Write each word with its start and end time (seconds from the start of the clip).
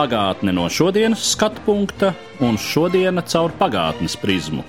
Pagātne 0.00 0.54
no 0.56 0.62
šodienas 0.72 1.20
skatu 1.34 1.60
punkta 1.66 2.14
un 2.40 2.54
šodienas 2.56 3.26
caur 3.34 3.52
pagātnes 3.58 4.14
prizmu. 4.16 4.62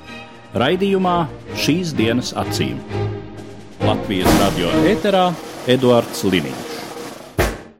Raidījumā 0.60 1.14
šīs 1.56 1.94
dienas 1.96 2.34
acīm. 2.36 2.82
Latvijas 3.80 4.28
radio 4.42 4.74
eterā 4.92 5.30
Eduards 5.72 6.26
Liniņš. 6.28 6.74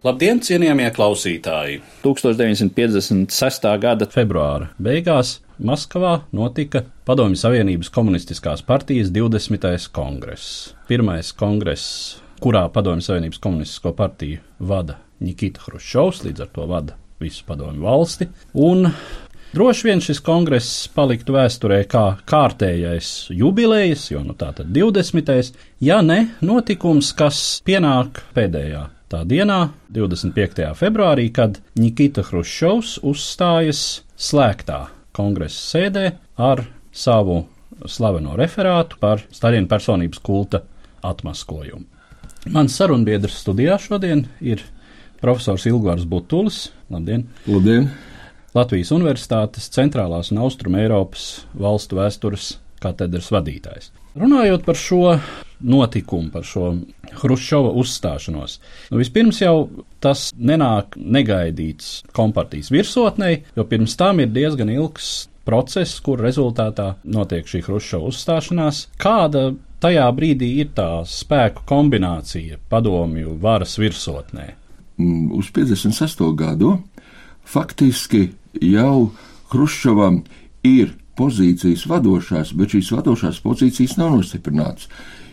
Labdien, 0.08 0.40
cienījamie 0.40 0.88
klausītāji! 0.96 1.82
1956. 2.06 3.68
gada 3.84 4.08
februāra 4.16 4.72
beigās 4.80 5.42
Maskavā 5.60 6.22
notika 6.32 6.86
Padomju 7.04 7.42
Savienības 7.44 7.92
komunistiskās 7.92 8.64
partijas 8.64 9.12
20. 9.12 9.92
kongress. 9.92 10.72
Pirmais 10.88 11.36
kongress, 11.36 12.16
kurā 12.40 12.64
Padomju 12.72 13.04
Savienības 13.12 13.44
komunistisko 13.44 13.92
partiju 14.00 14.40
vada 14.72 15.02
Nikita 15.20 15.68
Hruščovs, 15.68 16.24
līdz 16.30 16.48
ar 16.48 16.56
to 16.56 16.72
vada 16.72 17.02
visu 17.22 17.46
padomju 17.48 17.86
valsti. 17.86 18.30
Un 18.54 18.90
Droši 19.52 19.84
vien 19.84 20.00
šis 20.00 20.22
kongress 20.24 20.86
paliktu 20.96 21.34
vēsturē 21.36 21.82
kā 21.92 22.06
kārtējais 22.24 23.10
jubilejas, 23.36 24.06
jo 24.14 24.22
nu 24.24 24.32
tā 24.40 24.54
tad 24.56 24.70
20. 24.72 25.58
ja 25.84 25.98
ne 26.00 26.22
notikums, 26.40 27.10
kas 27.12 27.60
pienāk 27.68 28.22
pēdējā 28.32 28.86
tā 29.12 29.26
dienā, 29.28 29.60
25. 29.92 30.70
februārī, 30.80 31.28
kad 31.36 31.60
Nikita 31.76 32.24
Hruščovs 32.30 33.02
uzstājas 33.04 33.82
slēgtā 34.16 34.86
kongresa 35.12 35.60
sēdē 35.76 36.06
ar 36.40 36.64
savu 36.96 37.42
slaveno 37.92 38.38
referātu 38.40 39.04
par 39.04 39.26
Staļina 39.36 39.68
personības 39.68 40.24
kulta 40.24 40.64
atmaskojumu. 41.04 41.84
Mans 42.56 42.80
sarunbiedrs 42.80 43.42
studijā 43.44 43.76
šodien 43.84 44.30
ir 44.40 44.64
profesors 45.22 45.68
Ilgārs 45.70 46.08
Butulis. 46.10 46.66
Labdien! 46.92 47.28
Labdien! 47.48 47.92
Latvijas 48.58 48.92
Universitātes 48.92 49.70
centrālās 49.72 50.34
un 50.34 50.42
austrum 50.44 50.76
Eiropas 50.76 51.46
valstu 51.56 52.02
vēstures 52.02 52.58
katedras 52.84 53.30
vadītājs. 53.32 53.92
Runājot 54.20 54.66
par 54.66 54.76
šo 54.76 55.16
notikumu, 55.64 56.34
par 56.34 56.44
šo 56.44 56.74
Hruščova 57.22 57.72
uzstāšanos, 57.80 58.58
nu 58.92 59.00
vispirms 59.00 59.40
jau 59.40 59.56
tas 60.04 60.30
nenāk 60.36 60.98
negaidīts 61.00 62.02
kompartijas 62.16 62.72
virsotnei, 62.74 63.44
jo 63.56 63.64
pirms 63.70 63.96
tam 64.00 64.20
ir 64.20 64.34
diezgan 64.36 64.74
ilgs 64.74 65.30
process, 65.48 66.02
kur 66.04 66.20
rezultātā 66.20 66.96
notiek 67.08 67.48
šī 67.48 67.64
Hruščova 67.70 68.12
uzstāšanās. 68.12 68.88
Kāda 69.00 69.52
tajā 69.82 70.10
brīdī 70.18 70.58
ir 70.66 70.74
tā 70.76 70.90
spēku 71.08 71.64
kombinācija 71.70 72.60
padomju 72.72 73.38
varas 73.42 73.78
virsotnē? 73.80 74.52
Mm, 74.98 75.32
Uz 75.38 75.52
56. 75.52 76.24
gadu 76.36 76.78
faktiski 77.46 78.30
jau 78.62 79.12
Hruščovam 79.52 80.22
ir 80.64 80.94
pozīcijas 81.18 81.86
vadošās, 81.90 82.54
bet 82.56 82.76
šīs 82.76 82.92
vadošās 82.96 83.42
pozīcijas 83.44 83.98
nav 84.00 84.16
nostiprinātas. 84.16 84.88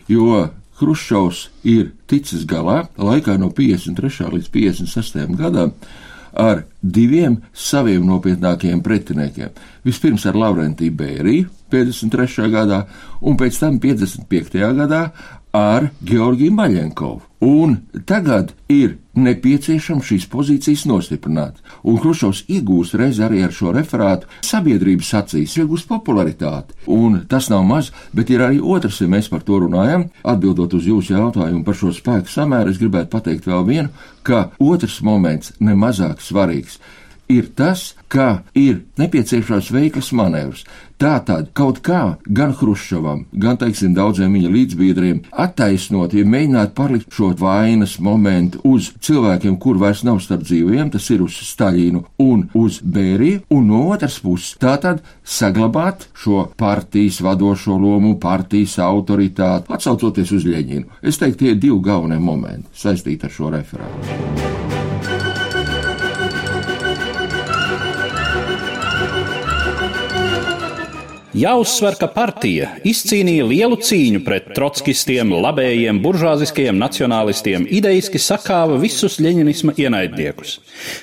Jo 0.09 0.49
Hruščovs 0.79 1.47
ir 1.67 1.91
ticis 2.07 2.45
galā 2.47 2.85
laikā 2.97 3.37
no 3.39 3.51
53. 3.55 4.29
līdz 4.35 4.51
56. 4.53 5.35
gadam 5.39 5.73
ar 6.39 6.63
diviem 6.81 7.39
saviem 7.53 8.05
nopietnākajiem 8.07 8.81
pretiniekiem. 8.85 9.49
Vispirms 9.83 10.25
ar 10.29 10.37
Laurentiju 10.37 10.93
Bēriju 10.95 11.49
53. 11.73 12.47
gadā, 12.53 12.83
un 13.21 13.37
pēc 13.37 13.59
tam 13.59 13.79
55. 13.81 14.59
gadā 14.77 15.09
ar 15.55 15.89
Georgiju 16.05 16.53
Maļenkovu. 16.53 17.21
Un 17.39 17.77
tagad 18.05 18.51
ir 18.67 18.97
nepieciešams 19.15 20.03
šīs 20.09 20.25
pozīcijas 20.31 20.83
nostiprināt. 20.89 21.61
Un 21.87 21.95
Hruščovs 22.01 22.43
iegūst 22.51 22.97
reiz 22.99 23.21
arī 23.23 23.45
ar 23.45 23.53
šo 23.55 23.71
referātu 23.75 24.27
sabiedrības 24.45 25.13
acīs, 25.21 25.55
iegūst 25.59 25.87
popularitāti. 25.87 26.75
Un 26.91 27.21
tas 27.31 27.47
nav 27.51 27.63
maz, 27.67 27.93
bet 28.11 28.29
ir 28.29 28.43
arī 28.43 28.59
otrs, 28.59 28.99
ja 28.99 29.07
mēs 29.07 29.31
par 29.31 29.45
to 29.47 29.61
runājam. 29.63 30.09
Atbildot 30.27 30.75
uz 30.75 30.87
jūsu 30.91 31.15
jautājumu 31.15 31.63
par 31.63 31.79
šo 31.79 31.93
spēku 31.95 32.31
samēru, 32.31 32.75
es 32.75 32.81
gribētu 32.81 33.13
pateikt 33.15 33.47
vēl 33.47 33.65
vienu, 33.71 33.89
ka 34.23 34.49
otrs 34.59 34.99
moments 35.01 35.55
nemazāk 35.63 36.19
svarīgs 36.23 36.79
ir 37.29 37.49
tas, 37.55 37.93
ka 38.09 38.41
ir 38.57 38.83
nepieciešams 38.97 39.69
veikls 39.71 40.11
manevrs. 40.17 40.65
Tātad 40.99 41.53
kaut 41.55 41.77
kā 41.79 42.17
gan 42.27 42.51
Hruščovam, 42.59 43.21
gan, 43.31 43.55
teiksim, 43.61 43.93
daudziem 43.95 44.33
viņa 44.35 44.49
līdzbiedriem 44.51 45.21
attaisnot, 45.31 46.11
ja 46.11 46.25
mēģināt 46.27 46.73
palikt 46.75 47.15
šo 47.15 47.29
vainas 47.39 47.93
momentu 48.03 48.59
uz 48.67 48.89
cilvēkiem, 48.99 49.55
kur 49.63 49.79
vairs 49.79 50.01
nav 50.03 50.19
starp 50.25 50.43
dzīviem, 50.43 50.89
tas 50.91 51.07
ir 51.13 51.23
uz 51.23 51.37
Staļinu 51.53 52.03
un 52.25 52.49
uz 52.57 52.81
Bēriju, 52.83 53.45
un 53.55 53.71
no 53.71 53.85
otras 53.93 54.19
puses 54.19 54.57
tātad 54.59 54.99
saglabāt 55.23 56.09
šo 56.19 56.49
partijas 56.59 57.21
vadošo 57.23 57.79
lomu, 57.79 58.17
partijas 58.19 58.75
autoritāti, 58.83 59.71
atsaucoties 59.71 60.35
uz 60.35 60.49
Ļeņinu. 60.49 60.99
Es 60.99 61.21
teiktu, 61.21 61.45
tie 61.45 61.55
ir 61.55 61.63
divi 61.63 61.79
galvenie 61.85 62.19
momenti 62.19 62.67
saistīti 62.75 63.29
ar 63.29 63.37
šo 63.37 63.55
referātu. 63.55 64.78
Jāuzsver, 71.37 71.93
ka 71.93 72.07
partija 72.09 72.71
izcīnīja 72.89 73.43
lielu 73.45 73.75
cīņu 73.85 74.23
pret 74.25 74.47
trotskistiem, 74.57 75.29
labējiem, 75.45 75.99
buržāziskajiem 76.01 76.79
nacionālistiem, 76.81 77.67
idejiski 77.69 78.17
sakāva 78.17 78.79
visus 78.81 79.19
ļeņinisma 79.21 79.75
ienaidniekus. 79.77 80.55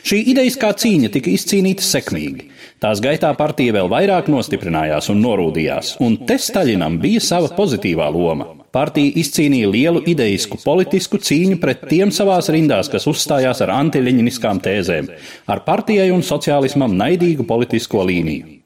Šī 0.02 0.18
idejiskā 0.32 0.72
cīņa 0.82 1.12
tika 1.14 1.30
izcīnīta 1.30 1.86
sekmīgi. 1.86 2.48
Tās 2.82 2.98
gaitā 3.04 3.30
partija 3.38 3.76
vēl 3.78 3.92
vairāk 3.92 4.26
nostiprinājās 4.32 5.12
un 5.14 5.22
norūdījās, 5.22 5.94
un 6.02 6.18
te 6.26 6.40
Staļinam 6.42 6.98
bija 6.98 7.22
sava 7.22 7.54
pozitīvā 7.54 8.10
loma. 8.10 8.50
Partija 8.74 9.14
izcīnīja 9.22 9.70
lielu 9.70 10.02
ideisku 10.10 10.58
politisku 10.64 11.22
cīņu 11.22 11.62
pret 11.62 11.86
tiem 11.86 12.10
savās 12.10 12.50
rindās, 12.50 12.90
kas 12.90 13.06
uzstājās 13.06 13.62
ar 13.62 13.76
antiļeņiniskām 13.78 14.58
tēzēm, 14.66 15.14
ar 15.46 15.62
partijai 15.70 16.10
un 16.10 16.26
sociālismam 16.26 16.98
naidīgu 16.98 17.46
politisko 17.46 18.02
līniju. 18.10 18.65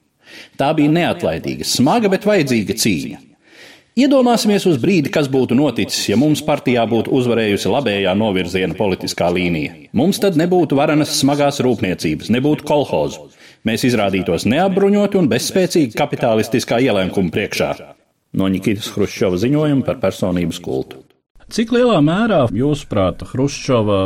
Tā 0.61 0.71
bija 0.77 0.93
neatlaidīga, 0.93 1.67
smaga, 1.67 2.11
bet 2.13 2.29
vajadzīga 2.29 2.77
cīņa. 2.81 3.21
Iedomāsimies 4.01 4.65
uz 4.71 4.77
brīdi, 4.81 5.11
kas 5.13 5.27
būtu 5.29 5.57
noticis, 5.59 6.05
ja 6.09 6.17
mums 6.17 6.41
partijā 6.47 6.85
būtu 6.89 7.11
uzvarējusi 7.19 7.73
labējā 7.73 8.13
novirziena 8.17 8.77
politiskā 8.79 9.29
līnija. 9.35 9.75
Mums 9.99 10.23
tad 10.23 10.39
nebūtu 10.39 10.79
varenas 10.79 11.17
smagās 11.19 11.59
rūpniecības, 11.67 12.31
nebūtu 12.31 12.65
kolhozu. 12.71 13.27
Mēs 13.67 13.85
izrādītos 13.91 14.47
neapbruņoti 14.49 15.21
un 15.21 15.29
bezspēcīgi 15.29 15.99
kapitalistiskā 15.99 16.79
ielēkuma 16.87 17.35
priekšā. 17.35 17.71
No 18.39 18.47
Nikitas 18.49 18.93
Hruščova 18.95 19.43
ziņojuma 19.43 19.85
par 19.85 19.99
personības 20.01 20.63
kultu. 20.63 21.03
Cik 21.51 21.73
lielā 21.75 21.97
mērā, 21.99 22.45
jūsuprāt, 22.55 23.25
Hruščova 23.33 23.97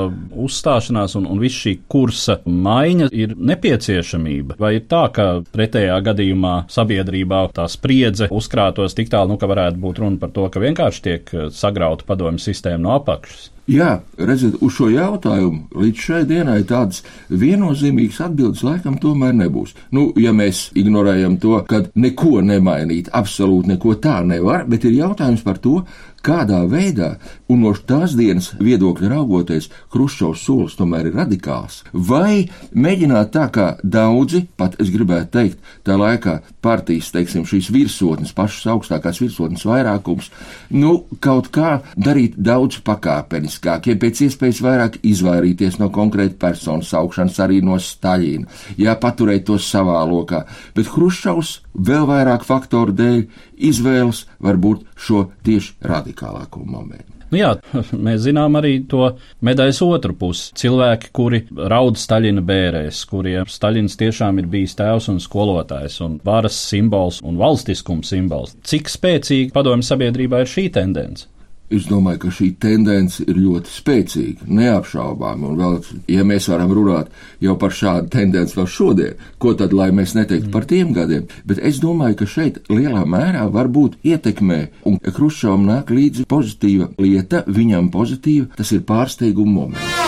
uzstāšanās 0.47 1.13
un, 1.19 1.27
un 1.29 1.43
viss 1.43 1.59
šī 1.61 1.75
kursa 1.93 2.39
maiņa 2.49 3.11
ir 3.13 3.35
nepieciešamība? 3.37 4.57
Vai 4.57 4.79
ir 4.79 4.87
tā, 4.89 5.03
ka 5.13 5.27
pretējā 5.53 5.99
gadījumā 6.07 6.55
sabiedrībā 6.73 7.43
tā 7.53 7.69
spriedze 7.69 8.31
uzkrātos 8.33 8.97
tik 8.97 9.13
tālu, 9.13 9.35
nu, 9.35 9.41
ka 9.41 9.51
varētu 9.51 9.83
būt 9.83 10.01
runa 10.01 10.23
par 10.23 10.33
to, 10.33 10.47
ka 10.49 10.63
vienkārši 10.65 11.05
tiek 11.05 11.35
sagrauta 11.53 12.09
padomju 12.09 12.41
sistēma 12.47 12.81
no 12.87 12.97
apakšas? 12.97 13.51
Jā, 13.65 14.03
redziet, 14.21 14.59
uz 14.61 14.75
šo 14.77 14.91
jautājumu 14.93 15.81
līdz 15.81 16.01
šai 16.07 16.19
dienai 16.29 16.59
tādas 16.69 17.01
viennozīmīgas 17.33 18.19
atbildes 18.27 18.61
laikam 18.65 18.99
tomēr 19.01 19.33
nebūs. 19.39 19.73
Nu, 19.97 20.11
ja 20.21 20.35
mēs 20.37 20.67
ignorējam 20.77 21.39
to, 21.41 21.57
ka 21.69 21.81
neko 21.97 22.43
nemainīt, 22.45 23.09
absolūti 23.17 23.73
neko 23.73 23.97
tā 24.05 24.19
nevar, 24.29 24.67
bet 24.69 24.85
ir 24.85 24.99
jautājums 24.99 25.45
par 25.47 25.63
to, 25.65 25.79
kādā 26.25 26.61
veidā, 26.69 27.15
un 27.49 27.65
no 27.65 27.73
tās 27.75 28.15
dienas 28.19 28.53
viedokļa 28.61 29.13
raugoties, 29.15 29.71
Hruščovs 29.95 30.45
solis 30.45 30.77
tomēr 30.79 31.09
ir 31.11 31.19
radikāls. 31.19 31.83
Vai 31.93 32.51
mēģināt 32.75 33.33
tā, 33.35 33.49
kā 33.55 33.69
daudzi, 33.83 34.45
pat 34.57 34.77
es 34.83 34.93
gribētu 34.95 35.33
teikt, 35.39 35.73
tā 35.87 35.97
laikā 36.01 36.41
partijas, 36.65 37.13
teiksim, 37.15 37.47
šīs 37.49 37.71
virsotnes, 37.75 38.35
pašas 38.37 38.69
augstākās 38.75 39.23
virsotnes 39.23 39.65
vairākums, 39.69 40.31
nu, 40.75 41.05
kaut 41.25 41.51
kā 41.55 41.79
darīt 41.97 42.37
daudz 42.37 42.83
pakāpeniski 42.85 43.55
personiskākiem, 43.55 43.99
pēc 43.99 44.23
iespējas 44.27 44.63
vairāk 44.63 44.99
izvairīties 45.03 45.79
no 45.79 45.91
konkrēta 45.91 46.37
personu 46.39 46.83
saukšanas, 46.83 47.39
arī 47.41 47.63
no 47.63 47.79
Staļina, 47.79 48.47
jā, 48.77 48.95
paturēt 48.97 49.47
to 49.47 49.59
savā 49.59 50.05
lokā, 50.05 50.45
bet 50.75 50.87
Hruščovs 50.89 51.64
vēl 51.75 52.07
vairāk 52.11 52.47
faktoru 52.47 52.95
dēļ 52.97 53.25
izvēlas 53.71 54.25
varbūt 54.43 54.87
šo 54.97 55.29
tieši 55.47 55.77
radikālāko 55.85 56.65
momentu. 56.65 57.11
Nu 57.35 57.41
jā, 57.41 57.51
mēs 58.07 58.23
zinām 58.29 58.55
arī 58.61 58.77
to 58.87 59.09
medaļas 59.45 59.81
otru 59.83 60.15
pusi. 60.19 60.53
Cilvēki, 60.61 61.11
kuri 61.17 61.43
raud 61.73 61.99
Staļina 61.99 62.45
bērēs, 62.47 63.03
kuriem 63.11 63.51
Staļins 63.51 63.99
tiešām 63.99 64.39
ir 64.39 64.51
bijis 64.53 64.77
tēvs 64.79 65.11
un 65.11 65.21
skolotājs 65.23 65.99
un 66.05 66.21
varas 66.25 66.59
simbols 66.71 67.19
un 67.27 67.41
valstiskums 67.41 68.15
simbols. 68.15 68.55
Cik 68.63 68.93
spēcīga 68.93 69.55
padomju 69.57 69.89
sabiedrībā 69.91 70.45
ir 70.45 70.53
šī 70.55 70.69
tendence? 70.79 71.27
Es 71.73 71.87
domāju, 71.89 72.19
ka 72.27 72.31
šī 72.37 72.51
tendence 72.61 73.25
ir 73.25 73.39
ļoti 73.41 73.73
spēcīga, 73.73 74.49
neapšaubām. 74.53 75.47
Un 75.49 75.57
vēl, 75.57 75.79
ja 76.13 76.25
mēs 76.27 76.51
varam 76.53 76.75
runāt 76.77 77.09
jau 77.41 77.55
par 77.61 77.73
šādu 77.73 78.13
tendenci 78.13 78.59
vēl 78.59 78.69
šodien, 78.69 79.23
ko 79.41 79.55
tad, 79.57 79.73
lai 79.73 79.89
mēs 79.97 80.13
neteiktu 80.19 80.53
par 80.53 80.69
tiem 80.69 80.93
gadiem, 80.93 81.25
bet 81.49 81.63
es 81.65 81.81
domāju, 81.81 82.21
ka 82.21 82.29
šeit 82.29 82.61
lielā 82.69 83.07
mērā 83.09 83.47
var 83.55 83.73
būt 83.73 83.97
ietekmē, 84.05 84.61
un 84.85 85.01
Kruščovam 85.01 85.65
nāk 85.71 85.89
līdzi 85.95 86.29
pozitīva 86.29 86.91
lieta, 87.01 87.47
viņam 87.49 87.89
pozitīva, 87.95 88.51
tas 88.61 88.75
ir 88.77 88.85
pārsteiguma 88.85 89.57
moments. 89.63 90.03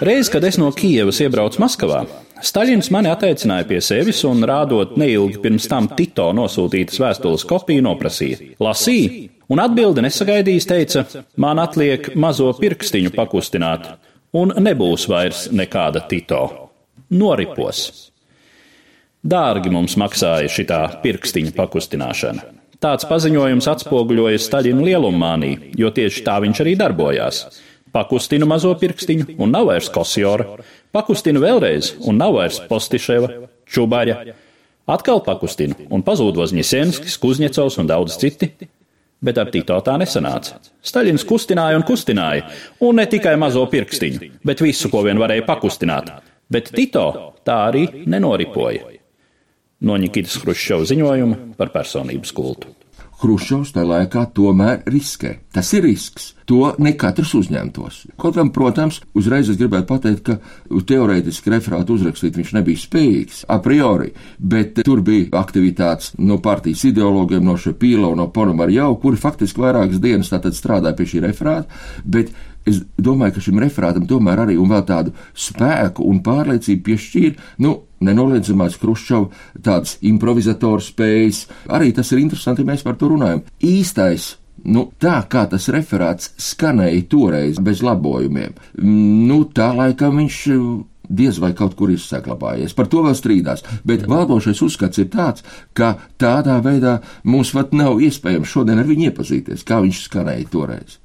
Reiz, 0.00 0.30
kad 0.32 0.40
es 0.48 0.56
no 0.56 0.70
Kijavas 0.72 1.20
iebraucu 1.20 1.60
Maskavā, 1.60 2.06
Staļins 2.40 2.88
mani 2.94 3.10
atteicināja 3.12 3.66
pie 3.68 3.80
sevis 3.84 4.22
un, 4.28 4.44
rādot 4.48 4.96
neilgi 5.00 5.40
pirms 5.42 5.66
tam 5.70 5.88
Tito 5.96 6.30
nosūtītas 6.36 7.00
vēstules 7.02 7.44
kopiju, 7.48 7.84
noprasīja: 7.84 8.54
Lasīja, 8.62 9.28
un 9.52 9.62
atbildi 9.62 10.04
nesagaidījis, 10.06 10.68
teica: 10.70 11.04
Man 11.36 11.60
atliek 11.62 12.12
mazo 12.14 12.50
pirkstiņu 12.60 13.12
pakustināt, 13.16 13.90
un 14.36 14.54
nebūs 14.56 15.08
vairs 15.10 15.48
nekāda 15.52 16.06
Tito. 16.08 16.44
Noripos. 17.10 17.82
Dārgi 19.20 19.68
mums 19.72 19.98
maksāja 20.00 20.48
šitā 20.48 20.80
pirkstiņa 21.02 21.52
pakustināšana. 21.56 22.46
Tāds 22.80 23.04
paziņojums 23.04 23.66
atspoguļoja 23.68 24.40
Staļina 24.40 24.86
lielumānī, 24.86 25.50
jo 25.76 25.90
tieši 25.92 26.22
tā 26.24 26.38
viņš 26.40 26.62
arī 26.64 26.72
darbojās. 26.80 27.42
Pakustinu 27.92 28.46
mazo 28.46 28.70
pirkstiņu, 28.78 29.34
un 29.42 29.50
nav 29.50 29.70
vairs 29.70 29.88
kosjora. 29.92 30.60
Pakustinu 30.94 31.42
vēlreiz, 31.42 31.94
un 32.06 32.20
nav 32.20 32.36
vairs 32.36 32.60
postiševa, 32.70 33.30
čubaļa. 33.70 34.18
Atkal 34.90 35.22
pakustinu, 35.26 35.76
un 35.94 36.02
pazūd 36.06 36.38
Vozņisenskis, 36.38 37.18
Kuzņecovs 37.22 37.78
un 37.82 37.90
daudz 37.90 38.18
citi. 38.20 38.50
Bet 39.20 39.36
ar 39.38 39.50
Tito 39.52 39.76
tā 39.84 39.98
nesanāca. 40.00 40.56
Staļins 40.80 41.26
kustināja 41.28 41.76
un 41.76 41.84
kustināja, 41.84 42.46
un 42.80 42.96
ne 42.96 43.04
tikai 43.10 43.34
mazo 43.36 43.66
pirkstiņu, 43.68 44.30
bet 44.48 44.62
visu, 44.64 44.88
ko 44.88 45.04
vien 45.04 45.20
varēja 45.20 45.44
pakustināt. 45.48 46.08
Bet 46.50 46.72
Tito 46.72 47.06
tā 47.44 47.58
arī 47.68 47.84
nenoripoja. 48.08 48.96
No 49.84 49.96
Nikitas 50.00 50.38
Hruščova 50.40 50.88
ziņojuma 50.88 51.56
par 51.60 51.72
personības 51.74 52.32
kultu. 52.36 52.72
Hruščovs 53.20 53.74
tajā 53.74 53.84
laikā 53.84 54.24
tomēr 54.36 54.84
riskē. 54.88 55.34
Tas 55.52 55.68
ir 55.76 55.84
risks. 55.84 56.30
To 56.48 56.72
ne 56.82 56.94
katrs 56.98 57.34
uzņemtos. 57.36 57.98
Kaut 58.20 58.38
gan, 58.38 58.48
protams, 58.54 59.00
uzreiz 59.18 59.50
es 59.52 59.58
gribētu 59.60 59.86
pateikt, 59.90 60.30
ka 60.30 60.80
teorētiski 60.88 61.52
referātu 61.52 61.98
uzrakstīt 61.98 62.38
viņš 62.40 62.54
nebija 62.56 62.80
spējīgs 62.80 63.42
a 63.52 63.58
priori, 63.62 64.14
bet 64.38 64.80
tur 64.86 65.04
bija 65.06 65.28
aktivitātes 65.42 66.14
no 66.18 66.40
partijas 66.42 66.86
ideologiem, 66.88 67.44
no 67.44 67.58
Šepīla 67.60 68.08
un 68.08 68.22
no 68.22 68.30
Ponomarjau, 68.32 68.94
kuri 69.02 69.20
faktiski 69.20 69.62
vairākas 69.62 70.00
dienas 70.02 70.32
tātad 70.32 70.56
strādāja 70.56 70.96
pie 70.96 71.10
šī 71.12 71.22
referāta, 71.28 71.68
bet 72.04 72.32
es 72.68 72.80
domāju, 73.00 73.36
ka 73.36 73.44
šim 73.44 73.60
referātam 73.62 74.08
tomēr 74.08 74.46
arī 74.46 74.56
un 74.60 74.72
vēl 74.72 74.82
tādu 74.88 75.14
spēku 75.36 76.08
un 76.08 76.20
pārliecību 76.24 76.84
piešķīra, 76.88 77.48
nu, 77.64 77.76
nenoliedzamās 78.00 78.78
Kruščova 78.80 79.60
tādas 79.62 79.98
improvizatoru 80.06 80.84
spējas. 80.84 81.46
Arī 81.68 81.92
tas 81.96 82.12
ir 82.12 82.22
interesanti, 82.22 82.64
ja 82.64 82.72
mēs 82.72 82.84
par 82.86 82.98
to 83.00 83.12
runājam. 83.12 83.44
Īstais 83.60 84.34
Nu, 84.60 84.90
tā 85.00 85.14
kā 85.32 85.46
tas 85.48 85.70
referāts 85.72 86.34
skanēja 86.36 87.06
toreiz 87.08 87.56
bez 87.64 87.80
labojumiem, 87.80 88.52
nu, 88.84 89.38
tā 89.56 89.70
laikam 89.72 90.18
viņš 90.20 90.40
diez 91.10 91.40
vai 91.42 91.52
kaut 91.56 91.74
kur 91.78 91.90
ir 91.90 92.00
saglabājies. 92.02 92.74
Par 92.76 92.88
to 92.90 93.02
vēl 93.06 93.16
strīdās. 93.18 93.64
Bet 93.88 94.06
valdošais 94.10 94.60
uzskats 94.62 95.00
ir 95.02 95.08
tāds, 95.12 95.44
ka 95.74 95.96
tādā 96.20 96.60
veidā 96.64 97.00
mums 97.24 97.54
pat 97.56 97.74
nav 97.74 98.02
iespējams 98.04 98.52
šodien 98.52 98.78
ar 98.78 98.88
viņu 98.88 99.10
iepazīties, 99.10 99.64
kā 99.66 99.80
viņš 99.82 100.04
skanēja 100.06 100.50
toreiz. 100.52 101.00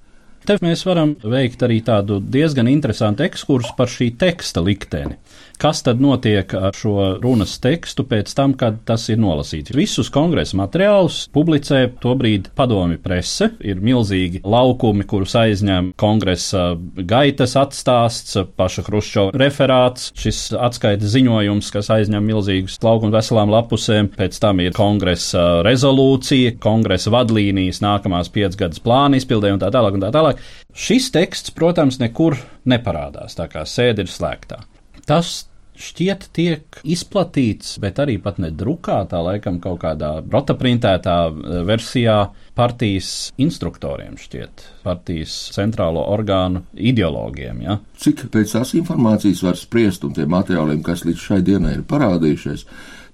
Te 0.45 0.59
mēs 0.61 0.83
varam 0.85 1.15
veikt 1.25 1.63
arī 1.65 1.79
tādu 1.85 2.19
diezgan 2.21 2.67
interesantu 2.69 3.25
ekskursu 3.25 3.73
par 3.77 3.89
šī 3.89 4.11
teksta 4.21 4.61
likteni. 4.61 5.17
Kas 5.55 5.79
tad 5.85 6.01
notiek 6.03 6.51
ar 6.57 6.75
šo 6.75 7.15
runas 7.23 7.53
tekstu 7.63 8.03
pēc 8.07 8.33
tam, 8.35 8.53
kad 8.59 8.81
tas 8.87 9.05
ir 9.07 9.19
nolasīts? 9.23 9.71
Visus 9.75 10.09
kongresa 10.11 10.57
materiālus 10.59 11.21
publicē 11.33 11.85
tobrīd 12.03 12.49
padomi 12.59 12.97
prese, 13.01 13.47
ir 13.63 13.79
milzīgi 13.79 14.41
laukumi, 14.43 15.05
kurus 15.07 15.35
aizņem 15.39 15.93
kongresa 15.99 16.65
gaitas 17.07 17.55
atstāsts, 17.59 18.35
paša 18.59 18.83
Hruščova 18.89 19.35
referāts, 19.39 20.11
šis 20.19 20.41
atskaites 20.59 21.13
ziņojums, 21.15 21.71
kas 21.71 21.89
aizņem 21.95 22.27
milzīgus 22.33 22.75
laukumus 22.83 23.15
veselām 23.15 23.53
lapusēm, 23.55 24.11
pēc 24.19 24.41
tam 24.43 24.59
ir 24.59 24.75
kongresa 24.75 25.63
rezolūcija, 25.65 26.57
kongresa 26.63 27.15
vadlīnijas 27.15 27.79
nākamās 27.85 28.31
piecgadas 28.35 28.83
plāna 28.83 29.21
izpildē 29.21 29.55
un 29.55 29.63
tā 29.63 29.71
tālāk 29.71 29.95
un 29.95 30.03
tā 30.03 30.11
tālāk. 30.11 30.34
Šis 30.75 31.09
teksts, 31.15 31.53
protams, 31.55 31.99
nekur 32.01 32.37
neparādās, 32.69 33.37
tā 33.37 33.49
kā 33.51 33.65
sēde 33.69 34.05
ir 34.05 34.11
slēgtā. 34.11 34.63
Tas 35.05 35.45
šķiet 35.75 36.29
tiek 36.35 36.79
izplatīts, 36.87 37.75
bet 37.83 37.99
arī 37.99 38.15
pat 38.23 38.39
ne 38.41 38.49
drukātā, 38.55 39.19
laikam 39.23 39.59
kaut 39.63 39.81
kādā 39.83 40.11
rotaprintētā 40.23 41.17
eh, 41.27 41.61
versijā 41.67 42.17
partijas 42.55 43.11
instruktoriem 43.41 44.15
šķiet, 44.19 44.65
partijas 44.85 45.35
centrālo 45.55 46.05
orgānu 46.15 46.63
ideologiem. 46.75 47.63
Ja? 47.65 47.79
Cik 48.01 48.27
pēc 48.33 48.55
tās 48.55 48.75
informācijas 48.79 49.43
var 49.45 49.59
spriest 49.59 50.07
un 50.07 50.15
tiem 50.15 50.31
materiāliem, 50.31 50.83
kas 50.85 51.05
līdz 51.07 51.27
šai 51.29 51.41
dienai 51.45 51.75
ir 51.77 51.87
parādījušies, 51.89 52.67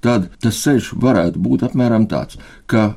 tad 0.05 0.29
tas 0.41 0.61
ceļš 0.65 0.93
varētu 1.01 1.41
būt 1.41 1.65
apmēram 1.69 2.07
tāds, 2.11 2.37
ka 2.69 2.91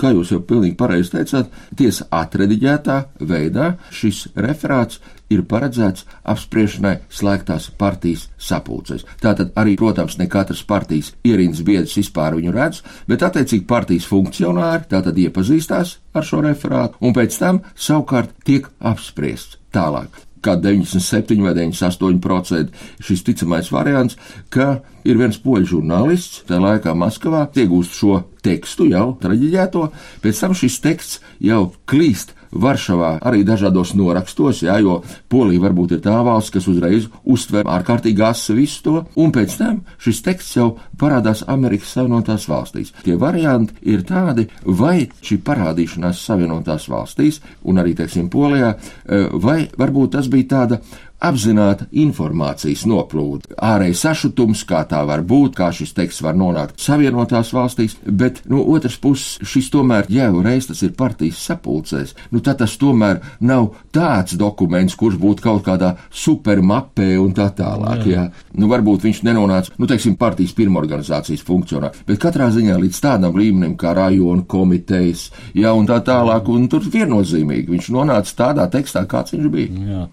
kā 0.00 0.12
jūs 0.14 0.32
jau 0.34 0.40
pilnīgi 0.44 0.78
pareizi 0.80 1.14
teicāt, 1.14 1.50
tiesa 1.76 2.08
atrediģētā 2.20 2.98
veidā 3.30 3.74
šis 3.94 4.28
referāts 4.36 5.00
ir 5.30 5.44
paredzēts 5.50 6.06
apspriešanai 6.32 6.96
slēgtās 7.12 7.68
partijas 7.78 8.26
sapulcēs. 8.40 9.04
Tātad 9.22 9.52
arī, 9.60 9.76
protams, 9.78 10.18
ne 10.18 10.26
katras 10.30 10.64
partijas 10.66 11.12
ierīnas 11.26 11.62
biedrs 11.66 11.96
vispār 12.00 12.38
viņu 12.38 12.54
redz, 12.56 12.82
bet 13.10 13.22
attiecīgi 13.26 13.68
partijas 13.70 14.08
funkcionāri 14.10 14.90
tātad 14.90 15.20
iepazīstās 15.26 15.98
ar 16.14 16.26
šo 16.26 16.42
referātu 16.48 16.98
un 17.04 17.14
pēc 17.16 17.38
tam 17.38 17.62
savukārt 17.76 18.34
tiek 18.44 18.66
apspriests 18.80 19.60
tālāk 19.74 20.26
kā 20.44 20.56
97 20.60 21.44
vai 21.44 21.54
98% 21.56 22.72
šis 23.04 23.24
ticamais 23.26 23.70
variants, 23.72 24.18
ka 24.52 24.80
ir 25.04 25.20
viens 25.20 25.38
poļu 25.40 25.74
žurnālists, 25.76 26.44
tajā 26.48 26.60
laikā 26.64 26.96
Maskavā, 26.96 27.46
iegūst 27.56 27.96
šo 28.00 28.22
tekstu 28.44 28.88
jau 28.90 29.12
traģiģēto, 29.22 29.86
pēc 30.24 30.44
tam 30.44 30.56
šis 30.56 30.80
teksts 30.84 31.20
jau 31.44 31.66
klīst 31.90 32.34
Varšavā 32.50 33.12
arī 33.26 33.44
dažādos 33.46 33.92
norakstos, 33.94 34.64
jā, 34.66 34.78
jo 34.82 35.00
Polija 35.30 35.62
varbūt 35.66 35.96
ir 35.96 36.02
tā 36.04 36.16
valsts, 36.26 36.52
kas 36.54 36.66
uzreiz 36.70 37.06
uztver 37.24 37.68
ārkārtīgi 37.70 38.24
asa 38.26 38.56
visu 38.56 38.82
to, 38.86 38.96
un 39.20 39.34
pēc 39.34 39.56
tam 39.60 39.82
šis 40.02 40.22
teksts 40.26 40.56
jau 40.58 40.70
parādās 41.00 41.44
Amerikas 41.46 41.94
Savienotās 41.94 42.48
valstīs. 42.50 42.94
Tie 43.04 43.14
varianti 43.20 43.78
ir 43.92 44.02
tādi, 44.08 44.48
vai 44.64 45.06
šī 45.22 45.40
parādīšanās 45.46 46.24
Savienotās 46.26 46.88
valstīs, 46.90 47.40
un 47.62 47.78
arī, 47.82 47.94
teiksim, 47.98 48.28
Polijā, 48.30 48.74
eh, 48.74 49.28
vai 49.32 49.68
varbūt 49.78 50.18
tas 50.18 50.28
bija 50.28 50.50
tāda 50.56 50.82
apzināta 51.20 51.86
informācijas 51.92 52.86
noplūde, 52.88 53.54
ārējais 53.60 54.04
sašutums, 54.06 54.64
kā 54.68 54.82
tā 54.88 55.02
var 55.06 55.22
būt, 55.26 55.54
kā 55.58 55.68
šis 55.74 55.92
teksts 55.96 56.24
var 56.24 56.38
nonākt 56.38 56.80
Savienotās 56.80 57.52
valstīs, 57.56 57.96
bet 58.04 58.42
no 58.50 58.62
otras 58.72 58.96
puses 59.00 59.38
šis 59.46 59.70
tomēr 59.74 60.08
jau 60.12 60.40
reiz 60.44 60.70
tas 60.70 60.80
ir 60.86 60.96
partijas 60.96 61.42
sapulcēs, 61.44 62.16
nu 62.32 62.39
tad 62.44 62.60
tas 62.62 62.76
tomēr 62.80 63.20
nav 63.46 63.70
tāds 63.94 64.36
dokuments, 64.40 64.96
kurš 64.98 65.18
būtu 65.20 65.44
kaut 65.44 65.64
kādā 65.66 65.94
supermapē 66.10 67.12
un 67.20 67.34
tā 67.36 67.48
tālāk, 67.56 68.04
jā. 68.06 68.26
jā. 68.26 68.48
Nu 68.60 68.70
varbūt 68.70 69.06
viņš 69.06 69.22
nenonāca, 69.26 69.74
nu 69.80 69.88
teiksim, 69.90 70.16
partijas 70.20 70.54
pirmorganizācijas 70.58 71.44
funkcionā, 71.46 71.92
bet 72.06 72.20
katrā 72.22 72.50
ziņā 72.54 72.76
līdz 72.80 73.00
tādam 73.02 73.38
līmenim 73.38 73.76
kā 73.80 73.94
rajonu 73.96 74.46
komitejas, 74.50 75.28
jā, 75.56 75.72
un 75.76 75.88
tā 75.88 76.00
tālāk, 76.06 76.48
un 76.52 76.68
tur 76.70 76.84
viennozīmīgi 76.84 77.74
viņš 77.74 77.90
nonāca 77.94 78.36
tādā 78.44 78.66
tekstā, 78.72 79.04
kāds 79.10 79.34
viņš 79.34 79.50
bija. 79.52 79.86
Jā, 79.90 80.06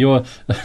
jo 0.00 0.16